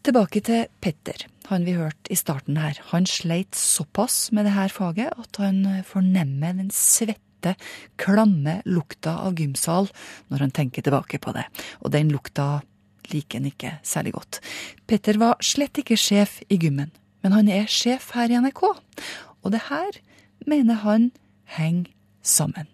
Tilbake 0.00 0.40
til 0.40 0.64
Petter, 0.80 1.26
han 1.50 1.66
vi 1.66 1.74
hørte 1.76 2.08
i 2.08 2.16
starten 2.16 2.56
her. 2.56 2.78
Han 2.88 3.04
sleit 3.06 3.56
såpass 3.58 4.30
med 4.32 4.46
det 4.48 4.54
her 4.54 4.72
faget 4.72 5.12
at 5.12 5.40
han 5.42 5.82
fornemmer 5.84 6.56
den 6.56 6.70
svette, 6.72 7.54
klamme 8.00 8.60
lukta 8.64 9.18
av 9.26 9.36
gymsal 9.36 9.90
når 10.32 10.46
han 10.46 10.54
tenker 10.56 10.84
tilbake 10.84 11.20
på 11.20 11.34
det. 11.36 11.44
Og 11.84 11.92
den 11.92 12.12
lukta 12.12 12.62
liker 13.12 13.40
han 13.40 13.50
ikke 13.50 13.74
særlig 13.84 14.14
godt. 14.16 14.40
Petter 14.88 15.20
var 15.20 15.40
slett 15.44 15.82
ikke 15.82 16.00
sjef 16.00 16.38
i 16.48 16.56
gymmen, 16.60 16.92
men 17.20 17.36
han 17.36 17.52
er 17.52 17.68
sjef 17.68 18.14
her 18.16 18.32
i 18.32 18.40
NRK. 18.40 18.64
Og 19.44 19.52
det 19.52 19.66
her 19.68 20.00
mener 20.48 20.80
han 20.84 21.10
henger 21.56 21.92
sammen. 22.22 22.68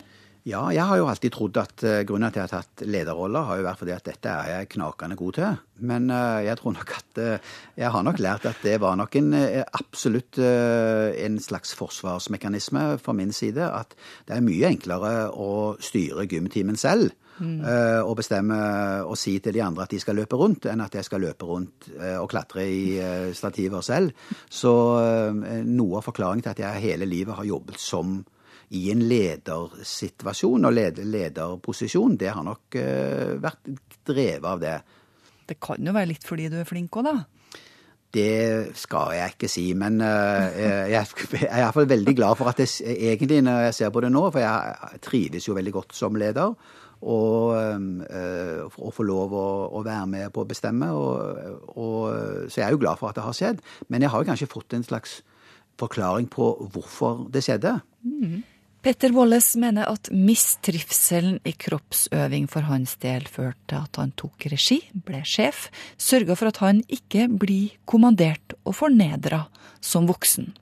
Ja, 0.47 0.61
jeg 0.71 0.87
har 0.87 1.01
jo 1.01 1.09
alltid 1.11 1.33
trodd 1.35 1.57
at 1.59 1.83
uh, 1.83 2.05
grunnen 2.07 2.31
til 2.31 2.39
at 2.39 2.53
jeg 2.53 2.61
har 2.61 2.63
tatt 2.63 2.85
lederroller, 2.87 3.49
har 3.49 3.59
jo 3.59 3.65
vært 3.67 3.81
fordi 3.81 3.95
at 3.97 4.07
dette 4.07 4.31
er 4.31 4.51
jeg 4.53 4.69
knakende 4.77 5.17
god 5.19 5.35
til. 5.41 5.57
Men 5.91 6.07
uh, 6.07 6.39
jeg 6.47 6.61
tror 6.61 6.77
nok 6.77 6.93
at 6.95 7.19
uh, 7.19 7.55
jeg 7.75 7.91
har 7.91 8.05
nok 8.07 8.21
lært 8.23 8.47
at 8.47 8.61
det 8.63 8.77
var 8.85 8.95
nok 9.01 9.19
en 9.19 9.35
absolutt 9.65 10.39
en 10.39 11.39
slags 11.43 11.73
forsvarsmekanisme 11.75 12.85
fra 13.03 13.15
min 13.17 13.33
side. 13.35 13.65
At 13.67 13.97
det 14.29 14.37
er 14.37 14.45
mye 14.47 14.71
enklere 14.71 15.13
å 15.35 15.51
styre 15.83 16.29
gymtimen 16.31 16.79
selv. 16.79 17.15
Mm. 17.37 17.59
og 18.09 18.15
bestemme 18.17 18.57
og 19.05 19.19
si 19.21 19.35
til 19.45 19.53
de 19.53 19.61
andre 19.61 19.85
at 19.85 19.91
de 19.93 19.99
skal 20.01 20.17
løpe 20.17 20.39
rundt, 20.41 20.65
enn 20.73 20.81
at 20.81 20.95
jeg 20.97 21.05
skal 21.05 21.21
løpe 21.21 21.45
rundt 21.45 21.91
og 22.23 22.31
klatre 22.33 22.65
i 22.65 22.95
stativer 23.37 23.85
selv. 23.85 24.15
Så 24.49 24.73
noe 25.69 26.01
av 26.01 26.07
forklaringen 26.07 26.47
til 26.47 26.55
at 26.55 26.63
jeg 26.65 26.85
hele 26.87 27.05
livet 27.11 27.37
har 27.37 27.45
jobbet 27.45 27.77
som 27.83 28.23
i 28.75 28.89
en 28.91 29.05
ledersituasjon 29.07 30.67
og 30.67 30.75
leder, 30.75 31.07
lederposisjon, 31.07 32.17
det 32.19 32.33
har 32.35 32.47
nok 32.47 32.79
uh, 32.81 33.37
vært 33.43 33.71
drevet 34.07 34.49
av 34.51 34.63
det. 34.63 34.77
Det 35.47 35.59
kan 35.63 35.83
jo 35.83 35.95
være 35.95 36.11
litt 36.11 36.27
fordi 36.27 36.49
du 36.51 36.59
er 36.61 36.69
flink 36.69 36.99
òg, 36.99 37.07
da? 37.07 37.17
Det 38.17 38.73
skal 38.79 39.13
jeg 39.17 39.35
ikke 39.35 39.51
si, 39.51 39.69
men 39.79 40.01
uh, 40.03 40.49
jeg, 40.89 40.99
er 40.99 41.61
iallfall 41.61 41.87
veldig 41.91 42.17
glad 42.17 42.41
for 42.41 42.51
at 42.51 42.65
jeg 42.65 42.97
egentlig, 43.13 43.43
når 43.47 43.69
jeg 43.69 43.79
ser 43.79 43.95
på 43.95 44.03
det 44.03 44.11
nå, 44.15 44.25
for 44.33 44.43
jeg 44.43 45.01
trives 45.05 45.47
jo 45.47 45.55
veldig 45.59 45.77
godt 45.77 45.97
som 45.99 46.19
leder. 46.19 46.75
Og, 47.07 47.53
og 47.53 48.93
få 48.97 49.05
lov 49.05 49.35
å, 49.37 49.49
å, 49.77 49.83
være 49.85 50.07
med 50.09 50.31
på 50.33 50.43
å 50.43 50.49
bestemme. 50.49 50.89
Og, 50.97 51.77
og, 51.77 52.49
så 52.49 52.63
jeg 52.63 52.65
er 52.65 52.73
jo 52.73 52.81
glad 52.81 52.97
for 52.99 53.13
at 53.13 53.19
det 53.19 53.27
har 53.27 53.37
skjedd. 53.37 53.61
Men 53.93 54.03
jeg 54.03 54.11
har 54.11 54.25
jo 54.25 54.29
kanskje 54.31 54.49
fått 54.49 54.75
en 54.75 54.87
slags 54.87 55.19
forklaring 55.79 56.31
på 56.33 56.49
hvorfor 56.73 57.27
det 57.31 57.45
skjedde. 57.45 57.77
Mm. 58.01 58.41
Petter 58.87 59.11
Walles 59.11 59.57
mener 59.59 59.89
at 59.91 60.13
mistrivselen 60.15 61.41
i 61.43 61.51
kroppsøving 61.59 62.45
for 62.47 62.69
hans 62.69 62.93
del 63.03 63.25
førte 63.27 63.73
til 63.73 63.81
at 63.81 63.99
han 63.99 64.13
tok 64.15 64.47
regi, 64.53 64.77
ble 65.09 65.25
sjef, 65.27 65.65
sørga 65.99 66.37
for 66.39 66.53
at 66.53 66.61
han 66.63 66.85
ikke 66.87 67.25
blir 67.27 67.73
kommandert 67.83 68.55
og 68.63 68.77
fornedra 68.79 69.41
som 69.83 70.07
voksen. 70.07 70.53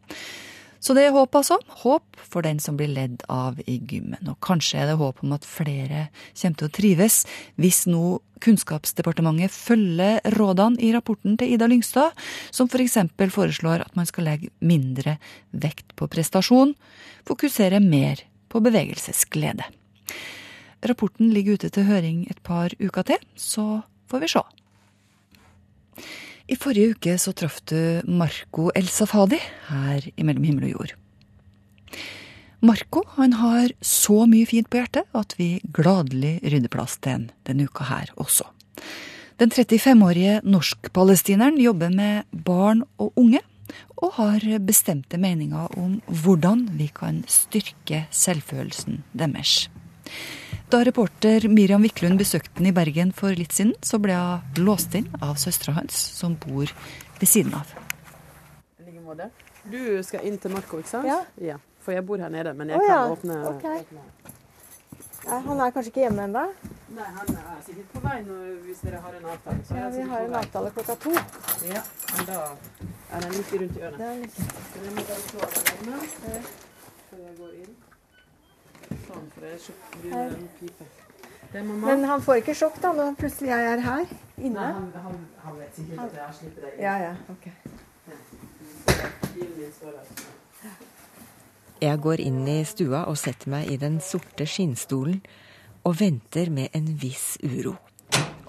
Så 0.84 0.92
det 0.92 1.06
er 1.06 1.14
håp, 1.16 1.32
altså. 1.38 1.56
Håp 1.80 2.18
for 2.20 2.44
den 2.44 2.58
som 2.60 2.76
blir 2.76 2.90
ledd 2.92 3.22
av 3.32 3.56
i 3.64 3.78
gymmen. 3.80 4.20
Og 4.28 4.36
kanskje 4.44 4.82
er 4.82 4.90
det 4.90 4.98
håp 5.00 5.22
om 5.24 5.32
at 5.32 5.46
flere 5.48 6.08
kommer 6.36 6.58
til 6.60 6.68
å 6.68 6.74
trives, 6.76 7.22
hvis 7.56 7.86
nå 7.88 8.20
Kunnskapsdepartementet 8.44 9.54
følger 9.54 10.18
rådene 10.34 10.76
i 10.84 10.90
rapporten 10.92 11.38
til 11.40 11.54
Ida 11.54 11.68
Lyngstad, 11.70 12.12
som 12.52 12.68
f.eks. 12.68 12.98
For 13.16 13.32
foreslår 13.32 13.86
at 13.86 13.96
man 13.96 14.08
skal 14.10 14.28
legge 14.28 14.50
mindre 14.60 15.16
vekt 15.56 15.94
på 15.96 16.10
prestasjon, 16.12 16.74
fokusere 17.24 17.80
mer 17.80 18.20
på 18.52 18.60
bevegelsesglede. 18.66 19.64
Rapporten 20.84 21.32
ligger 21.32 21.56
ute 21.56 21.72
til 21.72 21.88
høring 21.88 22.26
et 22.28 22.42
par 22.44 22.76
uker 22.76 23.08
til, 23.08 23.24
så 23.40 23.80
får 24.12 24.26
vi 24.26 24.32
se. 24.34 24.44
I 26.44 26.56
forrige 26.60 26.92
uke 26.92 27.14
så 27.16 27.32
traff 27.32 27.62
du 27.70 28.02
Marco 28.04 28.68
El 28.76 28.88
Safadi 28.92 29.38
her 29.70 30.04
i 30.12 30.24
Mellom 30.26 30.44
himmel 30.44 30.66
og 30.68 30.74
jord. 30.74 30.92
Marco 32.64 33.00
han 33.16 33.36
har 33.40 33.72
så 33.84 34.24
mye 34.28 34.48
fint 34.48 34.68
på 34.68 34.80
hjertet 34.80 35.08
at 35.16 35.32
vi 35.38 35.62
gladelig 35.76 36.36
rydder 36.44 36.72
plass 36.72 36.98
til 37.00 37.16
en 37.16 37.24
denne 37.48 37.64
uka 37.68 37.88
her 37.88 38.12
også. 38.20 38.44
Den 39.40 39.50
35-årige 39.56 40.42
norsk-palestineren 40.44 41.56
jobber 41.60 41.90
med 41.90 42.28
barn 42.44 42.84
og 43.00 43.16
unge, 43.18 43.40
og 43.96 44.12
har 44.18 44.44
bestemte 44.60 45.18
meninger 45.18 45.72
om 45.80 45.96
hvordan 46.06 46.68
vi 46.76 46.90
kan 46.92 47.22
styrke 47.26 48.04
selvfølelsen 48.12 49.00
deres. 49.16 49.70
Da 50.72 50.80
reporter 50.84 51.48
Miriam 51.48 51.82
Wiklund 51.84 52.18
besøkte 52.18 52.58
den 52.58 52.70
i 52.70 52.74
Bergen 52.74 53.12
for 53.14 53.36
litt 53.36 53.52
siden, 53.52 53.74
så 53.84 54.00
ble 54.02 54.16
hun 54.16 54.64
låst 54.64 54.94
inn 54.98 55.10
av 55.22 55.36
søstera 55.40 55.76
hans, 55.76 55.96
som 56.16 56.38
bor 56.40 56.70
ved 57.20 57.28
siden 57.28 57.54
av. 57.54 57.74
Du 59.70 60.02
skal 60.04 60.24
inn 60.28 60.38
til 60.40 60.52
Marco, 60.52 60.80
ikke 60.80 60.90
sant? 60.90 61.08
Ja. 61.08 61.22
ja. 61.40 61.58
For 61.84 61.92
jeg 61.92 62.04
bor 62.08 62.20
her 62.20 62.32
nede, 62.32 62.52
men 62.56 62.72
jeg 62.72 62.80
oh, 62.80 62.88
kan 62.88 63.12
åpne, 63.12 63.36
okay. 63.48 63.84
åpne. 63.84 64.32
Ja, 65.24 65.38
Han 65.44 65.60
er 65.60 65.70
kanskje 65.72 65.92
ikke 65.92 66.02
hjemme 66.04 66.24
ennå? 66.28 66.42
Nei, 66.94 67.06
han 67.16 67.30
er 67.36 67.62
sikkert 67.64 67.92
på 67.94 68.02
vei 68.04 68.18
nå, 68.26 68.34
hvis 68.64 68.82
dere 68.84 69.00
har 69.04 69.14
en 69.18 69.24
avtale. 69.32 69.62
ja, 69.78 69.86
vi 69.94 70.02
har 70.10 70.26
en 70.26 70.34
avtale 70.40 70.72
klokka 70.76 70.96
to. 71.04 71.14
Ja, 71.68 71.80
men 72.16 72.28
da 72.28 72.40
er 73.10 73.24
den 73.24 73.32
like 73.38 73.60
rundt 73.62 73.78
i 73.78 73.82
hjørnet. 73.82 73.98
Det 73.98 74.06
er 74.10 74.20
litt... 74.20 74.36
Så 74.36 74.84
jeg 74.84 74.92
må 74.98 75.06
bare 75.08 75.22
slå 75.24 75.40
av 75.46 75.56
alarmen 75.62 76.04
før 77.08 77.22
jeg 77.24 77.34
går 77.40 77.56
inn. 77.62 77.74
Sånn, 77.74 78.52
for 78.54 78.92
jeg 78.92 78.92
begynner 78.92 78.92
en 78.92 78.92
pipe. 78.92 78.93
Men 81.54 82.04
han 82.08 82.22
får 82.22 82.36
ikke 82.42 82.54
sjokk 82.58 82.80
da, 82.82 82.90
når 82.96 83.14
plutselig 83.18 83.50
jeg 83.52 83.62
er 83.72 83.80
her 83.84 84.04
inne? 84.40 84.54
Nei, 84.58 84.72
han, 84.74 84.88
han, 85.04 85.18
han 85.44 85.54
vet 85.60 85.72
sikkert 85.78 86.00
at 86.04 86.14
jeg 86.18 86.30
slipper 86.40 86.60
deg 86.66 86.72
inn. 86.74 86.82
Ja, 86.82 86.94
ja, 86.98 87.14
ok. 87.30 87.46
Jeg 91.84 92.00
går 92.00 92.20
inn 92.24 92.42
i 92.48 92.64
stua 92.66 93.04
og 93.10 93.16
setter 93.20 93.50
meg 93.52 93.70
i 93.70 93.76
den 93.78 94.00
sorte 94.02 94.46
skinnstolen 94.48 95.20
og 95.84 95.98
venter 96.00 96.50
med 96.50 96.68
en 96.74 96.86
viss 96.98 97.34
uro. 97.44 97.74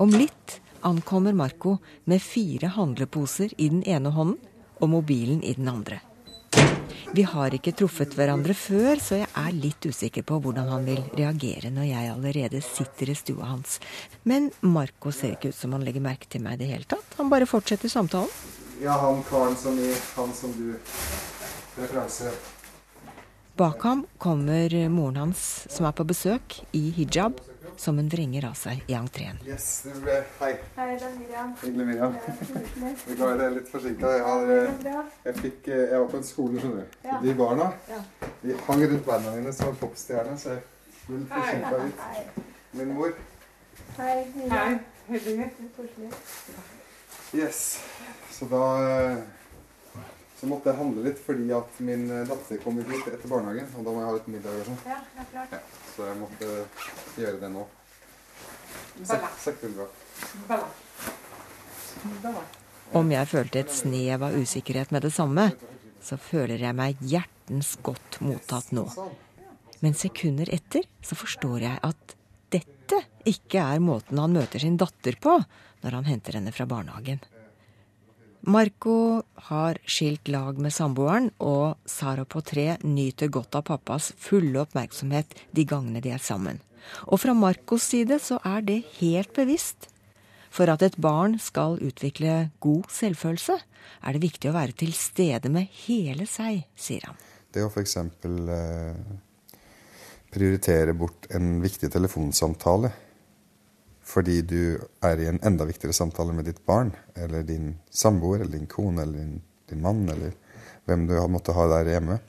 Om 0.02 0.10
litt 0.15 0.60
ankommer 0.86 1.34
Marco 1.36 1.78
med 2.06 2.22
fire 2.24 2.68
handleposer 2.76 3.50
i 3.58 3.70
den 3.74 3.84
ene 3.84 4.10
hånden 4.15 4.39
og 4.80 4.89
mobilen 4.91 5.44
i 5.44 5.54
den 5.58 5.68
andre. 5.72 6.00
Vi 7.13 7.24
har 7.24 7.54
ikke 7.54 7.74
truffet 7.78 8.15
hverandre 8.18 8.56
før, 8.58 8.98
så 9.02 9.20
jeg 9.20 9.30
er 9.38 9.54
litt 9.54 9.86
usikker 9.86 10.26
på 10.26 10.39
hvordan 10.41 10.72
han 10.72 10.88
vil 10.88 11.04
reagere 11.18 11.70
når 11.74 11.86
jeg 11.89 12.12
allerede 12.12 12.62
sitter 12.65 13.12
i 13.12 13.18
stua 13.18 13.52
hans. 13.52 13.78
Men 14.24 14.50
Marco 14.65 15.13
ser 15.13 15.36
ikke 15.36 15.52
ut 15.54 15.60
som 15.60 15.76
han 15.78 15.86
legger 15.86 16.04
merke 16.04 16.30
til 16.32 16.41
meg 16.46 16.58
i 16.58 16.63
det 16.63 16.72
hele 16.72 16.89
tatt. 16.89 17.18
Han 17.20 17.30
bare 17.32 17.48
fortsetter 17.50 17.91
samtalen. 17.91 18.32
Ja, 18.82 18.98
han 19.00 19.22
karen 19.30 19.56
som 19.56 19.78
i 19.80 19.94
Han 20.18 20.34
som 20.36 20.52
du 20.58 20.74
Referanse. 21.76 22.32
Bak 23.56 23.84
ham 23.84 24.06
kommer 24.20 24.74
moren 24.91 25.15
hans, 25.20 25.65
som 25.72 25.86
er 25.88 25.94
på 25.96 26.04
besøk, 26.08 26.58
i 26.76 26.89
hijab, 26.96 27.39
som 27.82 27.98
hun 28.00 28.10
vrenger 28.10 28.46
av 28.50 28.56
seg 28.60 28.84
i 28.88 28.96
entreen. 28.98 29.38
Yes, 29.48 29.66
det 29.86 29.94
ble, 30.04 30.16
hei. 30.40 30.52
Hei, 30.78 30.88
det 30.96 31.08
er 31.08 31.14
Miriam. 31.20 31.54
Hyggelig, 31.62 31.86
Miriam. 31.90 32.16
Beklager, 33.08 33.42
jeg 33.42 33.46
er 33.50 33.56
litt 33.58 33.70
forsinka. 33.72 34.12
Jeg, 34.16 35.04
jeg, 35.26 35.36
fikk, 35.42 35.70
eh, 35.70 35.84
jeg 35.92 36.00
var 36.04 36.10
på 36.14 36.20
en 36.22 36.28
skole, 36.30 36.64
skjønner 36.64 36.82
du. 36.84 36.98
Ja. 37.10 37.20
De 37.24 37.36
barna 37.42 37.70
Ja. 37.92 38.02
de 38.42 38.58
hang 38.68 38.84
rundt 38.92 39.06
beina 39.06 39.36
mine 39.38 39.54
som 39.54 39.72
en 39.72 39.80
popstjerne, 39.82 40.38
så 40.42 40.56
jeg 40.56 40.64
ble 41.08 41.22
litt 41.22 41.34
forsinka 41.36 41.84
litt. 41.84 42.44
Min 42.76 42.94
mor. 42.98 43.16
Hei, 43.98 44.18
Miriam. 44.36 44.80
Hyggelig. 45.08 45.50
Koselig. 45.78 46.12
Yes. 47.36 47.64
Så 48.32 48.48
da 48.52 48.64
eh, 48.84 49.18
så 50.40 50.50
måtte 50.52 50.70
jeg 50.72 50.78
handle 50.78 51.04
litt 51.08 51.20
fordi 51.24 51.48
at 51.56 51.78
min 51.86 52.10
eh, 52.12 52.26
datter 52.28 52.60
kom 52.64 52.78
ut 52.82 52.90
etter 53.08 53.28
barnehagen. 53.32 53.70
Og 53.78 53.86
da 53.88 53.94
må 53.94 54.02
jeg 54.02 54.10
ha 54.10 54.16
litt 54.18 54.32
middag 54.34 54.60
og 54.62 54.68
sånn. 54.70 54.80
Ja, 54.90 54.98
det 55.14 55.24
er 55.24 55.30
klart. 55.32 55.56
Ja, 55.56 55.85
så 55.95 56.10
jeg 56.10 56.19
måtte 56.19 56.49
gjøre 57.19 57.39
det 57.41 57.51
nå. 57.53 57.65
Sekundbra. 59.39 59.88
Om 62.95 63.12
jeg 63.12 63.29
følte 63.31 63.62
et 63.63 63.73
snev 63.73 64.25
av 64.27 64.36
usikkerhet 64.38 64.91
med 64.93 65.08
det 65.08 65.13
samme, 65.15 65.49
så 66.03 66.19
føler 66.21 66.62
jeg 66.62 66.77
meg 66.77 66.99
hjertens 67.01 67.75
godt 67.84 68.19
mottatt 68.23 68.71
nå. 68.75 68.86
Men 69.81 69.97
sekunder 69.97 70.51
etter 70.53 70.86
så 71.03 71.17
forstår 71.17 71.65
jeg 71.65 71.79
at 71.84 72.15
dette 72.53 73.01
ikke 73.27 73.63
er 73.63 73.81
måten 73.84 74.21
han 74.21 74.36
møter 74.36 74.62
sin 74.62 74.77
datter 74.79 75.17
på 75.21 75.39
når 75.84 75.97
han 75.99 76.08
henter 76.10 76.38
henne 76.38 76.53
fra 76.55 76.67
barnehagen. 76.69 77.23
Marco 78.45 79.23
har 79.47 79.79
skilt 79.89 80.29
lag 80.29 80.60
med 80.62 80.73
samboeren, 80.73 81.31
og 81.41 81.79
Sara 81.89 82.27
på 82.29 82.43
tre 82.45 82.75
nyter 82.86 83.31
godt 83.34 83.58
av 83.58 83.63
pappas 83.71 84.12
fulle 84.21 84.60
oppmerksomhet 84.62 85.34
de 85.55 85.65
gangene 85.65 86.01
de 86.03 86.12
er 86.13 86.21
sammen. 86.21 86.60
Og 87.10 87.17
fra 87.23 87.34
Marcos 87.34 87.88
side 87.89 88.19
så 88.21 88.38
er 88.45 88.62
det 88.67 88.84
helt 88.99 89.34
bevisst. 89.34 89.89
For 90.53 90.69
at 90.69 90.86
et 90.86 90.97
barn 91.01 91.39
skal 91.41 91.79
utvikle 91.84 92.51
god 92.62 92.86
selvfølelse, 92.93 93.58
er 94.05 94.13
det 94.13 94.21
viktig 94.23 94.51
å 94.51 94.55
være 94.55 94.77
til 94.77 94.93
stede 94.93 95.49
med 95.49 95.71
hele 95.88 96.29
seg, 96.29 96.67
sier 96.77 97.10
han. 97.10 97.17
Det 97.49 97.65
å 97.65 97.71
f.eks. 97.71 97.97
Eh, 97.97 99.01
prioritere 100.36 100.93
bort 100.93 101.25
en 101.34 101.58
viktig 101.63 101.89
telefonsamtale 101.91 102.93
fordi 104.06 104.41
du 104.46 104.78
er 105.04 105.22
i 105.22 105.28
en 105.30 105.41
enda 105.44 105.65
viktigere 105.65 105.96
samtale 105.98 106.34
med 106.36 106.46
ditt 106.46 106.62
barn, 106.65 106.91
eller 107.18 107.44
din 107.44 107.74
samboer, 107.89 108.44
eller 108.44 108.58
din 108.60 108.70
kone, 108.70 109.02
eller 109.02 109.18
din, 109.18 109.39
din 109.70 109.82
mann, 109.82 110.04
eller 110.10 110.36
hvem 110.86 111.08
du 111.10 111.15
har 111.18 111.32
måttet 111.32 111.58
ha 111.58 111.65
der 111.74 111.89
hjemme. 111.96 112.20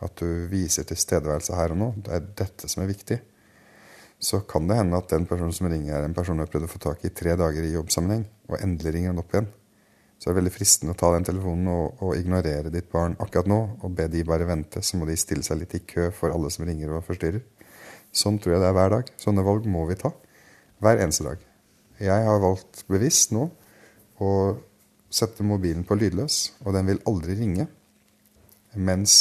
At 0.00 0.14
du 0.20 0.46
viser 0.48 0.86
tilstedeværelse 0.88 1.56
her 1.58 1.74
og 1.74 1.80
nå. 1.80 1.88
Det 2.06 2.14
er 2.14 2.26
dette 2.38 2.70
som 2.70 2.84
er 2.84 2.88
viktig. 2.92 3.18
Så 4.18 4.40
kan 4.50 4.66
det 4.70 4.78
hende 4.78 4.98
at 4.98 5.10
den 5.10 5.26
personen 5.30 5.54
som 5.54 5.68
ringer, 5.70 5.94
er 5.94 6.06
en 6.06 6.14
person 6.14 6.38
du 6.38 6.42
har 6.42 6.50
prøvd 6.50 6.66
å 6.66 6.70
få 6.72 6.80
tak 6.82 7.04
i 7.06 7.12
tre 7.14 7.36
dager 7.38 7.66
i 7.66 7.74
jobbsammenheng, 7.74 8.24
og 8.48 8.62
endelig 8.62 8.94
ringer 8.94 9.12
han 9.12 9.20
opp 9.22 9.34
igjen. 9.34 9.50
Så 10.18 10.26
det 10.26 10.32
er 10.32 10.38
veldig 10.40 10.54
fristende 10.54 10.94
å 10.96 10.98
ta 10.98 11.12
den 11.14 11.26
telefonen 11.28 11.68
og, 11.70 12.00
og 12.02 12.16
ignorere 12.18 12.72
ditt 12.74 12.88
barn 12.90 13.14
akkurat 13.22 13.50
nå, 13.50 13.58
og 13.84 13.92
be 13.94 14.08
de 14.10 14.24
bare 14.26 14.48
vente. 14.48 14.82
Så 14.82 14.98
må 14.98 15.06
de 15.06 15.14
stille 15.18 15.46
seg 15.46 15.60
litt 15.60 15.76
i 15.78 15.84
kø 15.86 16.08
for 16.14 16.34
alle 16.34 16.50
som 16.50 16.66
ringer 16.66 16.96
og 16.96 17.04
forstyrrer. 17.06 17.44
Sånn 18.10 18.40
tror 18.42 18.56
jeg 18.56 18.64
det 18.64 18.70
er 18.72 18.74
hver 18.74 18.96
dag. 18.96 19.12
Sånne 19.20 19.44
valg 19.46 19.68
må 19.70 19.84
vi 19.86 19.98
ta. 20.00 20.10
Hver 20.78 21.00
eneste 21.02 21.24
dag. 21.26 21.40
Jeg 21.98 22.22
har 22.22 22.36
valgt 22.38 22.84
bevisst 22.86 23.32
nå 23.34 23.48
å 24.22 24.32
sette 25.10 25.42
mobilen 25.42 25.82
på 25.82 25.96
lydløs, 25.98 26.36
og 26.62 26.76
den 26.76 26.86
vil 26.86 27.00
aldri 27.10 27.34
ringe 27.34 27.64
mens 28.78 29.14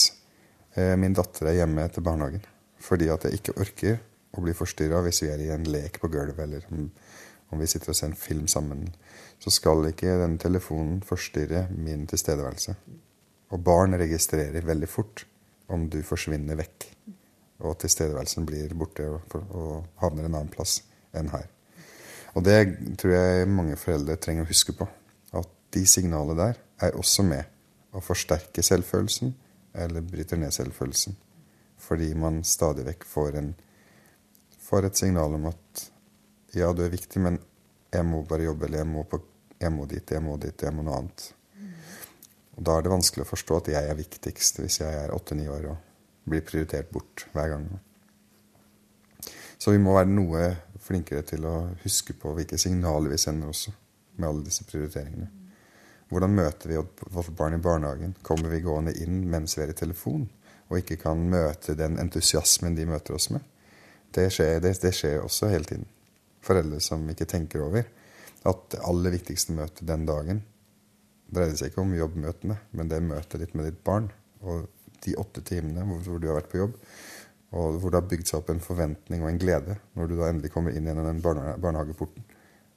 eh, 0.75 0.93
min 1.01 1.15
datter 1.17 1.49
er 1.49 1.55
hjemme 1.63 1.87
etter 1.87 2.03
barnehagen. 2.05 2.43
Fordi 2.77 3.07
at 3.09 3.25
jeg 3.25 3.39
ikke 3.39 3.55
orker 3.63 3.97
å 4.37 4.43
bli 4.45 4.53
forstyrra 4.53 4.99
hvis 5.01 5.23
vi 5.23 5.31
er 5.33 5.41
i 5.41 5.47
en 5.55 5.65
lek 5.65 5.97
på 6.03 6.11
gulvet, 6.13 6.43
eller 6.43 6.67
om, 6.69 6.91
om 7.49 7.63
vi 7.63 7.69
sitter 7.71 7.89
og 7.89 7.97
ser 7.97 8.11
en 8.11 8.19
film 8.21 8.45
sammen. 8.51 8.83
Så 9.41 9.49
skal 9.55 9.81
ikke 9.89 10.13
den 10.21 10.35
telefonen 10.37 10.99
forstyrre 11.07 11.63
min 11.73 12.05
tilstedeværelse. 12.11 12.75
Og 13.49 13.63
barn 13.65 13.97
registrerer 13.97 14.67
veldig 14.67 14.91
fort 14.91 15.25
om 15.73 15.89
du 15.89 16.03
forsvinner 16.05 16.61
vekk, 16.61 16.85
og 17.65 17.79
tilstedeværelsen 17.81 18.45
blir 18.45 18.77
borte 18.77 19.09
og, 19.09 19.33
og 19.33 19.89
havner 20.03 20.29
en 20.29 20.37
annen 20.37 20.53
plass 20.53 20.83
enn 21.15 21.31
her. 21.31 21.47
Og 22.35 22.43
det 22.45 22.57
tror 22.99 23.13
jeg 23.15 23.49
mange 23.49 23.77
foreldre 23.79 24.17
trenger 24.21 24.45
å 24.45 24.51
huske 24.51 24.75
på. 24.77 24.87
At 25.37 25.49
de 25.73 25.83
signalene 25.89 26.37
der 26.37 26.59
er 26.87 26.97
også 26.97 27.25
med 27.25 27.95
å 27.97 28.03
forsterke 28.03 28.63
selvfølelsen 28.65 29.33
eller 29.77 30.05
bryter 30.05 30.39
ned 30.41 30.53
selvfølelsen. 30.53 31.15
Fordi 31.81 32.11
man 32.17 32.43
stadig 32.45 32.85
vekk 32.87 33.05
får, 33.07 33.39
en, 33.41 33.53
får 34.61 34.89
et 34.89 35.01
signal 35.01 35.37
om 35.37 35.49
at 35.49 35.87
ja, 36.57 36.71
du 36.73 36.83
er 36.85 36.93
viktig, 36.93 37.21
men 37.21 37.39
jeg 37.93 38.05
må 38.07 38.23
bare 38.27 38.47
jobbe, 38.47 38.67
eller 38.67 38.81
jeg 38.81 38.89
må, 38.89 39.03
på, 39.09 39.19
jeg 39.61 39.73
må 39.73 39.85
dit, 39.89 40.13
jeg 40.13 40.23
må 40.23 40.37
dit, 40.41 40.63
jeg 40.63 40.73
må 40.73 40.85
noe 40.85 41.01
annet. 41.01 41.27
Og 42.57 42.63
Da 42.65 42.77
er 42.77 42.85
det 42.85 42.93
vanskelig 42.93 43.25
å 43.25 43.29
forstå 43.29 43.59
at 43.59 43.67
jeg 43.75 43.89
er 43.89 43.99
viktigst 43.99 44.63
hvis 44.63 44.79
jeg 44.81 45.01
er 45.03 45.13
åtte-ni 45.13 45.45
år 45.51 45.69
og 45.73 45.83
blir 46.27 46.41
prioritert 46.45 46.89
bort 46.91 47.27
hver 47.35 47.53
gang. 47.53 47.67
Så 49.57 49.73
vi 49.73 49.81
må 49.81 49.93
være 49.95 50.09
noe 50.09 50.41
flinkere 50.83 51.23
til 51.27 51.45
å 51.47 51.55
huske 51.83 52.15
på 52.17 52.33
hvilke 52.37 52.59
signaler 52.61 53.13
vi 53.13 53.19
sender 53.21 53.51
også, 53.51 53.73
med 54.17 54.29
alle 54.29 54.45
disse 54.47 54.65
prioriteringene. 54.67 55.29
Hvordan 56.07 56.35
møter 56.37 56.71
vi 56.71 56.79
vårt 57.11 57.33
barn 57.35 57.57
i 57.57 57.61
barnehagen? 57.61 58.15
Kommer 58.23 58.51
vi 58.53 58.63
gående 58.63 58.93
inn 59.03 59.25
mens 59.29 59.57
vi 59.57 59.65
er 59.65 59.73
i 59.73 59.77
telefon, 59.77 60.27
og 60.67 60.79
ikke 60.79 60.99
kan 61.01 61.25
møte 61.31 61.75
den 61.79 61.99
entusiasmen 61.99 62.75
de 62.77 62.87
møter 62.87 63.17
oss 63.17 63.29
med? 63.33 63.43
Det 64.15 64.29
skjer, 64.33 64.61
det, 64.63 64.77
det 64.81 64.93
skjer 64.95 65.19
også 65.21 65.51
hele 65.51 65.67
tiden. 65.67 65.87
Foreldre 66.43 66.79
som 66.83 67.03
ikke 67.11 67.27
tenker 67.27 67.65
over 67.65 67.87
at 68.47 68.63
det 68.71 68.79
aller 68.87 69.17
viktigste 69.17 69.55
møtet 69.57 69.87
den 69.89 70.05
dagen 70.07 70.45
dreier 71.33 71.57
seg 71.59 71.73
ikke 71.73 71.83
om 71.83 71.95
jobbmøtene, 71.97 72.55
men 72.71 72.91
det 72.91 73.03
møtet 73.03 73.41
ditt 73.43 73.55
med 73.57 73.67
ditt 73.67 73.81
barn. 73.83 74.07
Og 74.47 74.67
de 75.03 75.15
åtte 75.19 75.43
timene 75.45 75.83
hvor 75.85 76.21
du 76.21 76.29
har 76.29 76.39
vært 76.39 76.51
på 76.51 76.61
jobb, 76.61 76.77
og 77.55 77.77
hvor 77.79 77.91
det 77.93 78.01
har 78.01 78.09
bygd 78.11 78.27
seg 78.27 78.41
opp 78.41 78.49
en 78.51 78.63
forventning 78.63 79.23
og 79.23 79.29
en 79.29 79.39
glede. 79.39 79.77
Når 79.95 80.09
du 80.09 80.15
da 80.19 80.27
endelig 80.31 80.51
kommer 80.51 80.75
inn 80.75 80.87
gjennom 80.89 81.07
den 81.07 81.21
barnehageporten, 81.23 82.25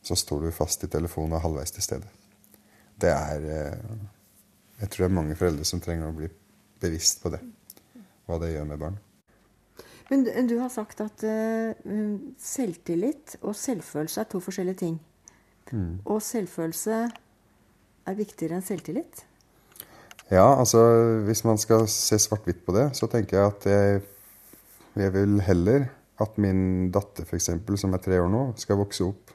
så 0.02 0.16
står 0.16 0.46
du 0.46 0.54
fast 0.54 0.84
i 0.86 0.90
telefonen 0.90 1.36
og 1.36 1.44
halvveis 1.44 1.74
til 1.74 1.84
stede. 1.84 2.10
Det 3.00 3.10
er 3.10 3.46
eh, 3.50 3.94
Jeg 4.80 4.88
tror 4.88 5.04
det 5.04 5.10
er 5.10 5.18
mange 5.18 5.36
foreldre 5.36 5.64
som 5.68 5.80
trenger 5.80 6.08
å 6.08 6.16
bli 6.16 6.28
bevisst 6.80 7.20
på 7.20 7.32
det. 7.34 7.40
Hva 8.24 8.38
det 8.40 8.54
gjør 8.54 8.68
med 8.70 8.80
barn. 8.80 9.00
Men 10.10 10.24
du 10.48 10.56
har 10.58 10.70
sagt 10.72 11.02
at 11.04 11.22
uh, 11.22 11.74
selvtillit 12.40 13.36
og 13.42 13.54
selvfølelse 13.54 14.22
er 14.24 14.30
to 14.32 14.40
forskjellige 14.42 14.80
ting. 14.80 14.96
Mm. 15.70 16.00
Og 16.02 16.22
selvfølelse 16.24 16.96
er 18.10 18.16
viktigere 18.18 18.58
enn 18.58 18.64
selvtillit? 18.66 19.22
Ja, 20.30 20.48
altså 20.56 20.80
hvis 21.26 21.44
man 21.46 21.60
skal 21.62 21.86
se 21.90 22.18
svart-hvitt 22.18 22.64
på 22.66 22.74
det, 22.74 22.88
så 22.98 23.06
tenker 23.10 23.38
jeg 23.38 23.52
at 23.52 23.68
jeg 23.70 24.02
jeg 24.98 25.12
vil 25.14 25.40
heller 25.46 25.88
at 26.20 26.38
min 26.40 26.90
datter, 26.92 27.24
f.eks., 27.24 27.50
som 27.80 27.94
er 27.94 28.02
tre 28.02 28.18
år 28.20 28.28
nå, 28.30 28.42
skal 28.60 28.80
vokse 28.80 29.06
opp 29.06 29.32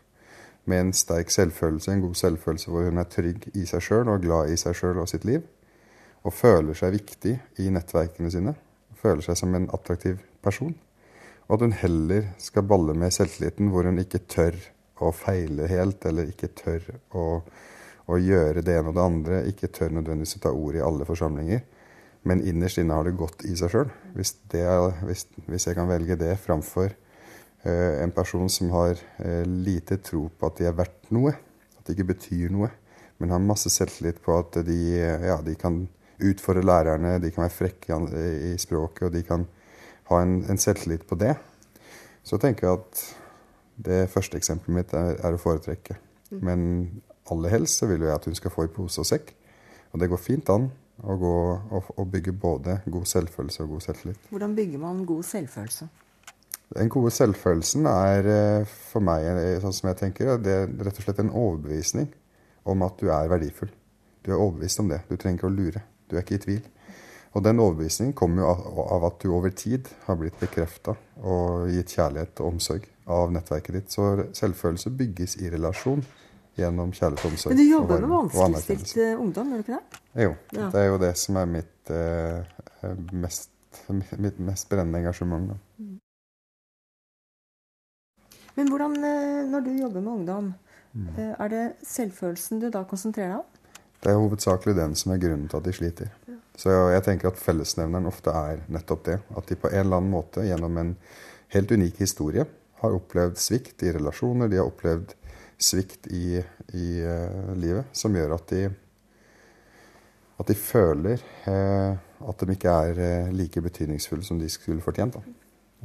med 0.70 0.82
en 0.82 0.94
sterk 0.98 1.32
selvfølelse, 1.34 1.92
en 1.94 2.04
god 2.04 2.18
selvfølelse 2.20 2.72
hvor 2.74 2.88
hun 2.90 3.02
er 3.02 3.10
trygg 3.10 3.48
i 3.54 3.66
seg 3.70 3.84
sjøl 3.86 4.10
og 4.12 4.24
glad 4.26 4.52
i 4.54 4.58
seg 4.60 4.78
sjøl 4.78 5.02
og 5.02 5.10
sitt 5.10 5.26
liv. 5.28 5.44
Og 6.26 6.34
føler 6.34 6.78
seg 6.78 6.96
viktig 6.96 7.36
i 7.62 7.70
nettverkene 7.74 8.32
sine. 8.34 8.56
Føler 8.98 9.22
seg 9.26 9.38
som 9.38 9.54
en 9.56 9.70
attraktiv 9.74 10.18
person. 10.46 10.74
Og 11.46 11.58
at 11.58 11.66
hun 11.68 11.78
heller 11.78 12.32
skal 12.42 12.66
balle 12.66 12.96
med 12.98 13.14
selvtilliten 13.14 13.70
hvor 13.74 13.86
hun 13.86 14.02
ikke 14.02 14.24
tør 14.26 14.58
å 15.06 15.12
feile 15.14 15.68
helt, 15.70 16.06
eller 16.10 16.32
ikke 16.32 16.50
tør 16.58 16.90
å, 17.14 17.26
å 18.10 18.18
gjøre 18.18 18.64
det 18.66 18.80
ene 18.80 18.90
og 18.90 18.98
det 18.98 19.06
andre, 19.06 19.42
ikke 19.52 19.70
tør 19.76 19.94
nødvendigvis 20.00 20.40
å 20.40 20.44
ta 20.48 20.54
ordet 20.56 20.82
i 20.82 20.86
alle 20.88 21.08
forsamlinger 21.08 21.62
men 22.26 22.42
innerst 22.42 22.80
inne 22.82 22.96
har 22.98 23.06
det 23.06 23.18
gått 23.20 23.44
i 23.46 23.54
seg 23.58 23.72
sjøl. 23.72 23.90
Hvis, 24.16 24.34
hvis, 24.50 25.28
hvis, 25.46 25.68
jeg 25.70 25.78
kan 25.78 25.90
velge 25.90 26.18
det 26.18 26.34
framfor 26.42 26.90
uh, 26.90 27.94
en 28.02 28.14
person 28.16 28.50
som 28.50 28.72
har 28.74 28.98
uh, 28.98 29.44
lite 29.46 30.00
tro 30.02 30.26
på 30.34 30.50
at 30.50 30.62
de 30.62 30.70
er 30.70 30.78
verdt 30.78 31.12
noe, 31.14 31.36
at 31.78 31.86
det 31.86 31.96
ikke 31.96 32.14
betyr 32.16 32.54
noe, 32.54 32.72
men 33.22 33.32
har 33.32 33.44
masse 33.44 33.70
selvtillit 33.72 34.18
på 34.26 34.34
at 34.40 34.58
de, 34.68 34.80
ja, 34.98 35.38
de 35.46 35.54
kan 35.60 35.84
utfordre 36.26 36.64
lærerne, 36.66 37.20
de 37.22 37.30
kan 37.32 37.46
være 37.46 37.54
frekke 37.54 38.00
i, 38.10 38.26
i 38.50 38.58
språket, 38.60 39.06
og 39.08 39.14
de 39.14 39.22
kan 39.28 39.46
ha 40.10 40.22
en, 40.24 40.40
en, 40.50 40.60
selvtillit 40.60 41.06
på 41.08 41.18
det, 41.20 41.36
så 42.26 42.40
tenker 42.42 42.68
jeg 42.68 42.80
at 42.80 43.04
det 43.86 44.02
første 44.12 44.40
eksempelet 44.40 44.76
mitt 44.80 44.96
er, 44.98 45.20
er 45.22 45.36
å 45.36 45.42
foretrekke. 45.42 45.98
Mm. 46.32 46.42
Men 46.48 46.66
aller 47.32 47.54
helst 47.54 47.82
så 47.82 47.90
vil 47.90 48.04
jeg 48.06 48.16
at 48.16 48.26
hun 48.28 48.38
skal 48.38 48.54
få 48.54 48.66
i 48.66 48.72
pose 48.72 49.02
og 49.04 49.08
sekk. 49.08 49.32
Og 49.94 50.02
det 50.02 50.10
går 50.12 50.22
fint 50.22 50.50
an 50.52 50.70
å 51.04 51.16
gå 51.20 51.36
og, 51.36 51.92
og 52.00 52.10
bygge 52.12 52.34
både 52.40 52.80
god 52.88 53.08
selvfølelse 53.10 53.64
og 53.64 53.76
god 53.76 53.86
selvtillit. 53.88 54.28
Hvordan 54.32 54.56
bygger 54.56 54.82
man 54.82 55.06
god 55.08 55.24
selvfølelse? 55.28 55.88
Den 56.76 56.90
gode 56.90 57.12
selvfølelsen 57.14 57.86
er 57.90 58.30
eh, 58.32 58.76
for 58.90 59.06
meg, 59.06 59.26
eh, 59.30 59.58
sånn 59.62 59.76
som 59.76 59.90
jeg 59.92 60.00
tenker, 60.02 60.38
det 60.42 60.54
er 60.64 60.72
rett 60.88 61.02
og 61.02 61.06
slett 61.06 61.22
en 61.22 61.34
overbevisning 61.34 62.08
om 62.66 62.82
at 62.88 62.98
du 63.02 63.12
er 63.14 63.30
verdifull. 63.30 63.70
Du 64.26 64.32
er 64.32 64.40
overbevist 64.40 64.82
om 64.82 64.90
det. 64.90 65.04
Du 65.10 65.14
trenger 65.16 65.44
ikke 65.44 65.52
å 65.52 65.54
lure. 65.54 65.84
Du 66.10 66.16
er 66.16 66.26
ikke 66.26 66.40
i 66.40 66.44
tvil. 66.48 66.64
Og 67.36 67.44
den 67.44 67.60
overbevisningen 67.60 68.16
kommer 68.18 68.42
jo 68.42 68.50
av, 68.50 68.82
av 68.96 69.06
at 69.12 69.20
du 69.22 69.30
over 69.36 69.54
tid 69.54 69.90
har 70.08 70.18
blitt 70.18 70.38
bekrefta 70.40 70.96
og 71.22 71.68
gitt 71.70 71.94
kjærlighet 71.98 72.42
og 72.42 72.54
omsorg 72.54 72.88
av 73.12 73.34
nettverket 73.36 73.76
ditt. 73.76 73.92
Så 73.94 74.30
selvfølelse 74.34 74.94
bygges 74.96 75.38
i 75.44 75.52
relasjon 75.54 76.02
gjennom 76.56 76.94
kjærlighet 76.96 77.26
og 77.26 77.32
omsorg. 77.32 77.54
Men 77.54 77.60
du 77.60 77.70
jobber 77.70 78.06
med 78.06 78.32
vanskeligstilt 78.36 79.04
eh, 79.04 79.20
ungdom, 79.20 79.52
gjør 79.52 79.62
du 79.62 79.66
ikke 79.66 79.80
det? 79.80 80.02
Jo, 80.26 80.32
ja. 80.56 80.70
det 80.72 80.82
er 80.82 80.88
jo 80.88 81.00
det 81.02 81.12
som 81.20 81.40
er 81.42 81.52
mitt, 81.52 81.92
eh, 81.92 82.94
mest, 83.12 83.50
mitt 84.18 84.40
mest 84.40 84.70
brennende 84.72 85.04
engasjement. 85.04 85.52
Da. 85.52 85.58
Mm. 85.84 85.98
Men 88.56 88.72
hvordan, 88.72 88.96
eh, 89.04 89.42
når 89.52 89.66
du 89.66 89.72
jobber 89.82 90.02
med 90.02 90.12
ungdom, 90.14 90.54
mm. 90.94 91.10
Eh, 91.18 91.34
er 91.40 91.48
det 91.52 91.66
selvfølelsen 91.84 92.60
du 92.64 92.70
da 92.72 92.86
konsentrerer 92.88 93.36
deg 93.36 93.44
om? 93.44 93.52
Det 94.06 94.12
er 94.12 94.22
hovedsakelig 94.22 94.76
den 94.78 94.96
som 94.96 95.12
er 95.12 95.20
grunnen 95.20 95.48
til 95.50 95.58
at 95.58 95.66
de 95.66 95.74
sliter. 95.74 96.12
Ja. 96.28 96.38
Så 96.56 96.72
jeg 96.94 97.04
tenker 97.04 97.32
at 97.32 97.40
fellesnevneren 97.42 98.08
ofte 98.08 98.32
er 98.32 98.62
nettopp 98.72 99.04
det. 99.06 99.18
At 99.36 99.50
de 99.50 99.58
på 99.60 99.68
en 99.72 99.82
eller 99.82 100.00
annen 100.00 100.14
måte 100.14 100.46
gjennom 100.46 100.78
en 100.78 100.96
helt 101.56 101.72
unik 101.72 102.00
historie 102.00 102.46
har 102.80 102.96
opplevd 102.96 103.40
svikt 103.42 103.84
i 103.84 103.92
relasjoner. 103.96 104.48
De 104.48 104.60
har 104.62 104.70
opplevd 104.70 105.16
svikt 105.62 106.08
i, 106.12 106.40
i 106.76 106.88
uh, 107.04 107.54
livet 107.58 107.92
som 107.96 108.16
gjør 108.16 108.36
at 108.36 108.52
de, 108.52 108.64
at 110.40 110.50
de 110.50 110.56
føler 110.60 111.22
uh, 111.48 111.96
at 112.26 112.42
de 112.42 112.56
ikke 112.56 112.74
er 112.90 113.02
uh, 113.02 113.34
like 113.36 113.62
betydningsfulle 113.62 114.26
som 114.26 114.40
de 114.40 114.50
skulle 114.52 114.84
fortjent. 114.84 115.16
Da. 115.16 115.22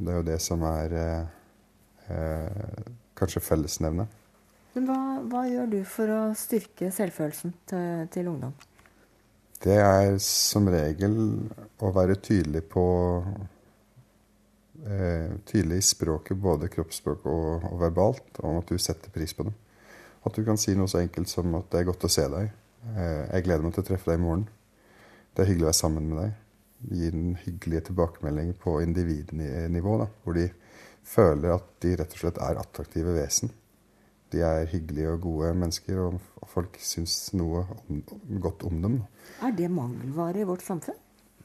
Det 0.01 0.11
er 0.11 0.19
jo 0.19 0.27
det 0.31 0.39
som 0.41 0.63
er 0.65 0.95
kanskje 3.15 3.43
fellesnevnet. 3.45 4.09
Men 4.73 4.87
hva, 4.87 4.97
hva, 5.29 5.43
gjør 5.45 5.69
du 5.69 5.77
for 5.87 6.11
å 6.11 6.19
styrke 6.35 6.89
selvfølelsen 6.95 7.53
til, 7.69 8.07
til 8.11 8.29
ungdom? 8.31 8.55
Det 9.61 9.77
er 9.77 10.15
som 10.25 10.65
regel 10.73 11.15
å 11.77 11.91
være 11.93 12.17
tydelig 12.23 12.63
på 12.71 12.85
eh, 14.85 15.33
tydelig 15.45 15.81
i 15.81 15.87
språket, 15.91 16.37
både 16.37 16.69
kroppsspråk 16.71 17.25
og, 17.29 17.67
og, 17.71 17.77
verbalt, 17.81 18.41
om 18.45 18.59
at 18.61 18.71
du 18.71 18.77
setter 18.81 19.13
pris 19.13 19.33
på 19.37 19.47
dem. 19.47 19.55
At 20.25 20.37
du 20.37 20.45
kan 20.45 20.59
si 20.61 20.75
noe 20.77 20.89
så 20.91 21.01
enkelt 21.01 21.29
som 21.31 21.53
at 21.57 21.69
det 21.73 21.81
er 21.81 21.89
godt 21.89 22.05
å 22.05 22.11
se 22.11 22.27
deg. 22.29 22.51
Eh, 22.93 23.23
jeg 23.27 23.45
gleder 23.47 23.65
meg 23.65 23.75
til 23.75 23.85
å 23.85 23.89
treffe 23.91 24.11
deg 24.11 24.19
i 24.19 24.23
morgen. 24.25 24.47
Det 25.31 25.43
er 25.43 25.51
hyggelig 25.51 25.67
å 25.67 25.71
være 25.71 25.81
sammen 25.81 26.09
med 26.11 26.21
deg. 26.21 26.37
Gi 26.91 27.09
den 27.13 27.33
hyggelige 27.43 27.87
tilbakemelding 27.91 28.53
på 28.61 28.79
individnivå, 28.83 29.97
da, 30.01 30.07
hvor 30.23 30.37
de 30.37 30.47
føler 31.07 31.55
at 31.55 31.67
de 31.83 31.95
rett 31.99 32.15
og 32.15 32.23
slett 32.23 32.39
er 32.41 32.61
attraktive 32.61 33.17
vesen. 33.17 33.53
de 34.31 34.39
er 34.47 34.69
hyggelige 34.71 35.11
og 35.11 35.21
gode 35.25 35.49
mennesker, 35.59 35.97
og 35.99 36.47
folk 36.47 36.77
syns 36.79 37.33
noe 37.35 37.65
om, 37.89 37.97
godt 38.39 38.63
om 38.63 38.77
dem. 38.79 38.93
Er 39.43 39.51
det 39.51 39.67
mangelvare 39.67 40.39
i 40.39 40.45
vårt 40.47 40.63
samfunn? 40.63 40.95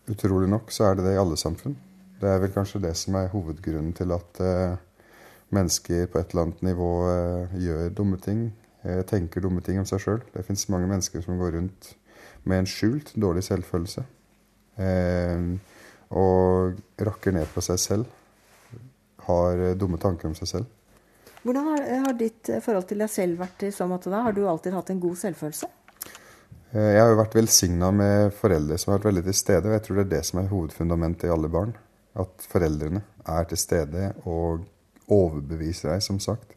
Utrolig 0.07 0.47
nok 0.47 0.71
så 0.71 0.85
er 0.87 0.95
det 0.95 1.09
det 1.09 1.17
i 1.17 1.19
alle 1.19 1.35
samfunn. 1.41 1.75
Det 2.21 2.29
er 2.31 2.41
vel 2.41 2.53
kanskje 2.55 2.81
det 2.81 2.95
som 2.97 3.17
er 3.19 3.31
hovedgrunnen 3.33 3.93
til 3.97 4.13
at 4.17 4.41
eh, 4.41 4.77
mennesker 5.57 6.07
på 6.11 6.21
et 6.21 6.33
eller 6.33 6.47
annet 6.47 6.63
nivå 6.65 6.91
eh, 7.11 7.57
gjør 7.67 7.91
dumme 7.99 8.21
ting, 8.23 8.47
eh, 8.85 9.03
tenker 9.09 9.45
dumme 9.45 9.61
ting 9.65 9.81
om 9.83 9.89
seg 9.89 10.01
sjøl. 10.03 10.23
Det 10.33 10.45
fins 10.47 10.69
mange 10.73 10.89
mennesker 10.91 11.25
som 11.25 11.39
går 11.41 11.59
rundt 11.59 11.93
med 12.45 12.63
en 12.63 12.71
skjult 12.71 13.13
dårlig 13.19 13.43
selvfølelse. 13.45 14.05
Og 16.17 16.77
rakker 17.01 17.33
ned 17.33 17.49
på 17.51 17.63
seg 17.65 17.81
selv. 17.81 18.11
Har 19.27 19.63
dumme 19.81 19.99
tanker 19.99 20.29
om 20.29 20.37
seg 20.37 20.51
selv. 20.51 20.69
Hvordan 21.47 21.67
har, 22.05 22.13
ditt 22.19 22.51
forhold 22.63 22.89
til 22.91 23.03
deg 23.03 23.11
selv 23.11 23.39
vært 23.39 23.65
i 23.67 23.73
så 23.75 23.87
måte 23.87 24.11
da? 24.11 24.25
Har 24.27 24.35
du 24.35 24.45
alltid 24.51 24.75
hatt 24.75 24.89
en 24.91 25.03
god 25.03 25.19
selvfølelse? 25.21 25.69
Eh, 26.73 26.93
Jeg 26.97 27.01
har 27.01 27.13
jo 27.13 27.19
vært 27.21 27.37
velsigna 27.39 27.91
med 27.95 28.33
foreldre 28.35 28.79
som 28.79 28.93
har 28.93 28.99
vært 28.99 29.11
veldig 29.13 29.25
til 29.29 29.39
stede. 29.39 29.69
Og 29.69 29.77
jeg 29.77 29.85
tror 29.87 30.01
det 30.01 30.07
er 30.07 30.15
det 30.17 30.23
som 30.27 30.41
er 30.41 30.51
hovedfundamentet 30.51 31.29
i 31.29 31.35
alle 31.35 31.51
barn. 31.53 31.77
At 32.17 32.47
foreldrene 32.49 33.03
er 33.29 33.49
til 33.51 33.61
stede 33.61 34.11
og 34.25 34.65
overbeviser 35.13 35.93
deg, 35.93 36.05
som 36.05 36.19
sagt, 36.23 36.55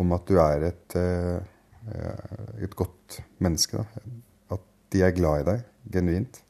om 0.00 0.12
at 0.16 0.26
du 0.28 0.38
er 0.40 0.68
et, 0.70 0.96
eh, 0.98 2.64
et 2.64 2.76
godt 2.76 3.20
menneske. 3.42 3.82
Da. 3.82 4.56
At 4.56 4.64
de 4.92 5.02
er 5.02 5.16
glad 5.16 5.42
i 5.42 5.48
deg, 5.50 5.64
genuint. 5.92 6.40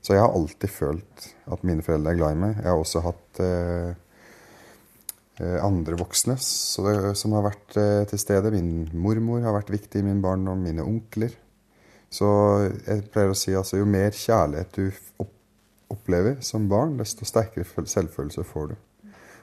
Så 0.00 0.14
jeg 0.14 0.22
har 0.22 0.32
alltid 0.32 0.72
følt 0.72 1.26
at 1.52 1.66
mine 1.66 1.84
foreldre 1.84 2.14
er 2.14 2.20
glad 2.20 2.36
i 2.36 2.40
meg. 2.46 2.56
Jeg 2.56 2.70
har 2.70 2.80
også 2.80 3.02
hatt 3.04 3.42
eh, 3.44 3.92
eh, 5.42 5.58
andre 5.60 5.98
voksne 6.00 6.38
som 6.40 7.36
har 7.36 7.44
vært 7.50 7.76
til 8.08 8.22
stede. 8.22 8.54
Min 8.54 8.88
mormor 8.96 9.44
har 9.44 9.58
vært 9.58 9.74
viktig 9.74 10.00
i 10.00 10.06
min 10.06 10.22
barndom, 10.24 10.64
mine 10.64 10.86
onkler. 10.86 11.36
Så 12.10 12.26
jeg 12.88 13.04
pleier 13.12 13.30
å 13.30 13.38
si 13.38 13.52
altså 13.54 13.78
jo 13.78 13.86
mer 13.86 14.10
kjærlighet 14.16 14.72
du 14.74 14.88
opp, 15.22 15.36
opplever 15.90 16.38
som 16.44 16.68
barn, 16.70 16.96
desto 17.00 17.26
sterkere 17.28 17.86
selvfølelse 17.86 18.44
får 18.46 18.72
du. 18.72 18.76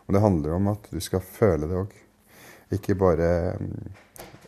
Og 0.07 0.15
det 0.15 0.23
handler 0.23 0.55
om 0.55 0.69
at 0.71 0.87
du 0.91 0.99
skal 1.03 1.23
føle 1.23 1.67
det 1.67 1.79
òg. 1.81 1.95
Ikke 2.75 2.95
bare, 2.99 3.29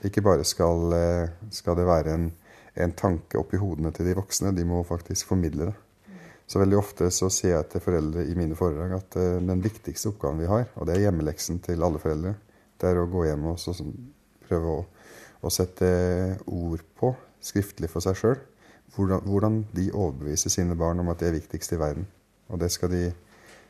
ikke 0.08 0.24
bare 0.24 0.48
skal, 0.48 0.94
eh, 0.96 1.32
skal 1.52 1.78
det 1.80 1.88
være 1.88 2.16
en, 2.16 2.30
en 2.76 2.96
tanke 2.96 3.40
oppi 3.40 3.60
hodene 3.60 3.92
til 3.96 4.08
de 4.08 4.16
voksne, 4.18 4.56
de 4.56 4.66
må 4.68 4.82
faktisk 4.88 5.28
formidle 5.32 5.72
det. 5.72 5.78
Så 6.50 6.58
veldig 6.58 6.80
ofte 6.80 7.12
så 7.14 7.28
sier 7.30 7.60
jeg 7.60 7.68
til 7.70 7.84
foreldre 7.84 8.24
i 8.26 8.36
mine 8.38 8.56
foredrag 8.58 8.96
at 8.98 9.18
eh, 9.22 9.40
den 9.44 9.64
viktigste 9.64 10.14
oppgaven 10.14 10.42
vi 10.42 10.50
har, 10.50 10.66
og 10.76 10.88
det 10.88 10.96
er 10.96 11.08
hjemmeleksen 11.08 11.60
til 11.66 11.84
alle 11.86 12.02
foreldre, 12.02 12.34
det 12.80 12.90
er 12.90 13.02
å 13.02 13.10
gå 13.12 13.28
hjem 13.28 13.52
og 13.52 13.60
så, 13.62 13.76
sånn, 13.76 13.92
prøve 14.48 14.80
å, 14.80 14.86
å 15.46 15.52
sette 15.54 15.90
ord 16.48 16.82
på, 16.98 17.14
skriftlig 17.44 17.92
for 17.92 18.04
seg 18.04 18.18
sjøl, 18.18 18.40
hvordan, 18.96 19.26
hvordan 19.26 19.58
de 19.76 19.90
overbeviser 19.92 20.54
sine 20.54 20.78
barn 20.78 21.02
om 21.02 21.10
at 21.12 21.22
det 21.22 21.30
er 21.30 21.38
viktigst 21.40 21.76
i 21.76 21.80
verden. 21.80 22.08
Og 22.50 22.62
det 22.62 22.72
skal 22.74 22.92
de 22.94 23.04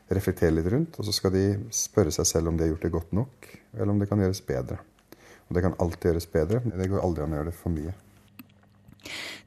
reflektere 0.09 0.55
litt 0.55 0.69
rundt, 0.71 0.97
og 0.97 1.05
så 1.05 1.13
skal 1.13 1.33
de 1.35 1.45
spørre 1.75 2.13
seg 2.13 2.27
selv 2.27 2.49
om 2.49 2.57
de 2.57 2.65
har 2.65 2.73
gjort 2.73 2.85
det 2.87 2.93
godt 2.93 3.11
nok, 3.13 3.49
eller 3.75 3.93
om 3.93 3.99
det 4.01 4.09
kan 4.09 4.21
gjøres 4.21 4.41
bedre. 4.45 4.79
Og 5.49 5.57
det 5.57 5.65
kan 5.65 5.75
alltid 5.81 6.11
gjøres 6.11 6.29
bedre. 6.29 6.61
Det 6.65 6.89
går 6.89 7.03
aldri 7.03 7.25
an 7.25 7.33
å 7.33 7.39
gjøre 7.39 7.51
det 7.51 7.57
for 7.57 7.73
mye. 7.73 7.95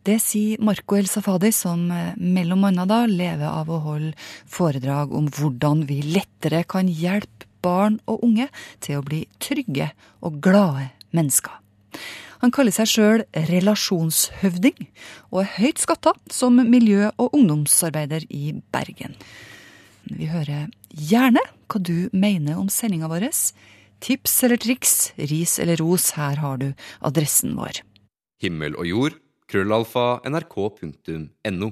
Det 0.03 0.17
sier 0.19 0.63
Marco 0.65 0.97
El 0.99 1.07
Safadi, 1.07 1.53
som 1.55 1.85
eh, 1.95 2.15
mellom 2.19 2.65
annet 2.67 2.91
da 2.91 3.05
lever 3.07 3.47
av 3.47 3.71
å 3.71 3.79
holde 3.85 4.17
foredrag 4.51 5.15
om 5.15 5.29
hvordan 5.31 5.85
vi 5.87 6.01
lettere 6.03 6.65
kan 6.67 6.91
hjelpe 6.91 7.47
barn 7.63 8.01
og 8.11 8.25
unge 8.27 8.49
til 8.83 8.99
å 8.99 9.05
bli 9.07 9.23
trygge 9.43 9.93
og 10.27 10.41
glade 10.43 10.89
mennesker. 11.15 11.55
Han 12.43 12.51
kaller 12.51 12.75
seg 12.75 12.91
sjøl 12.91 13.23
relasjonshøvding, 13.51 14.89
og 15.31 15.45
er 15.45 15.51
høyt 15.61 15.83
skatta 15.83 16.13
som 16.27 16.59
miljø- 16.59 17.13
og 17.15 17.37
ungdomsarbeider 17.39 18.27
i 18.35 18.51
Bergen. 18.75 19.15
Vi 20.11 20.27
hører 20.27 20.73
gjerne 20.91 21.43
hva 21.71 21.79
du 21.79 22.11
mener 22.13 22.59
om 22.59 22.67
sendinga 22.67 23.07
vår. 23.13 23.29
Tips 24.03 24.35
eller 24.43 24.59
triks, 24.59 25.13
ris 25.17 25.61
eller 25.63 25.79
ros, 25.79 26.11
her 26.19 26.43
har 26.43 26.59
du 26.59 26.73
adressen 27.07 27.55
vår. 27.55 27.85
Himmel 28.43 28.75
og 28.75 28.91
jord, 28.91 29.19
krøllalfa, 29.47 30.19
nrk.no. 30.27 31.71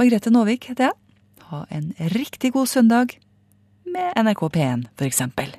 Margrethe 0.00 0.32
Nåvik 0.32 0.70
heter 0.72 0.88
jeg. 0.88 0.96
Ha 1.52 1.66
en 1.68 1.92
riktig 2.16 2.54
god 2.56 2.70
søndag 2.72 3.18
med 3.84 4.16
NRK 4.16 4.48
P1, 4.56 4.88
for 4.96 5.04
eksempel. 5.04 5.52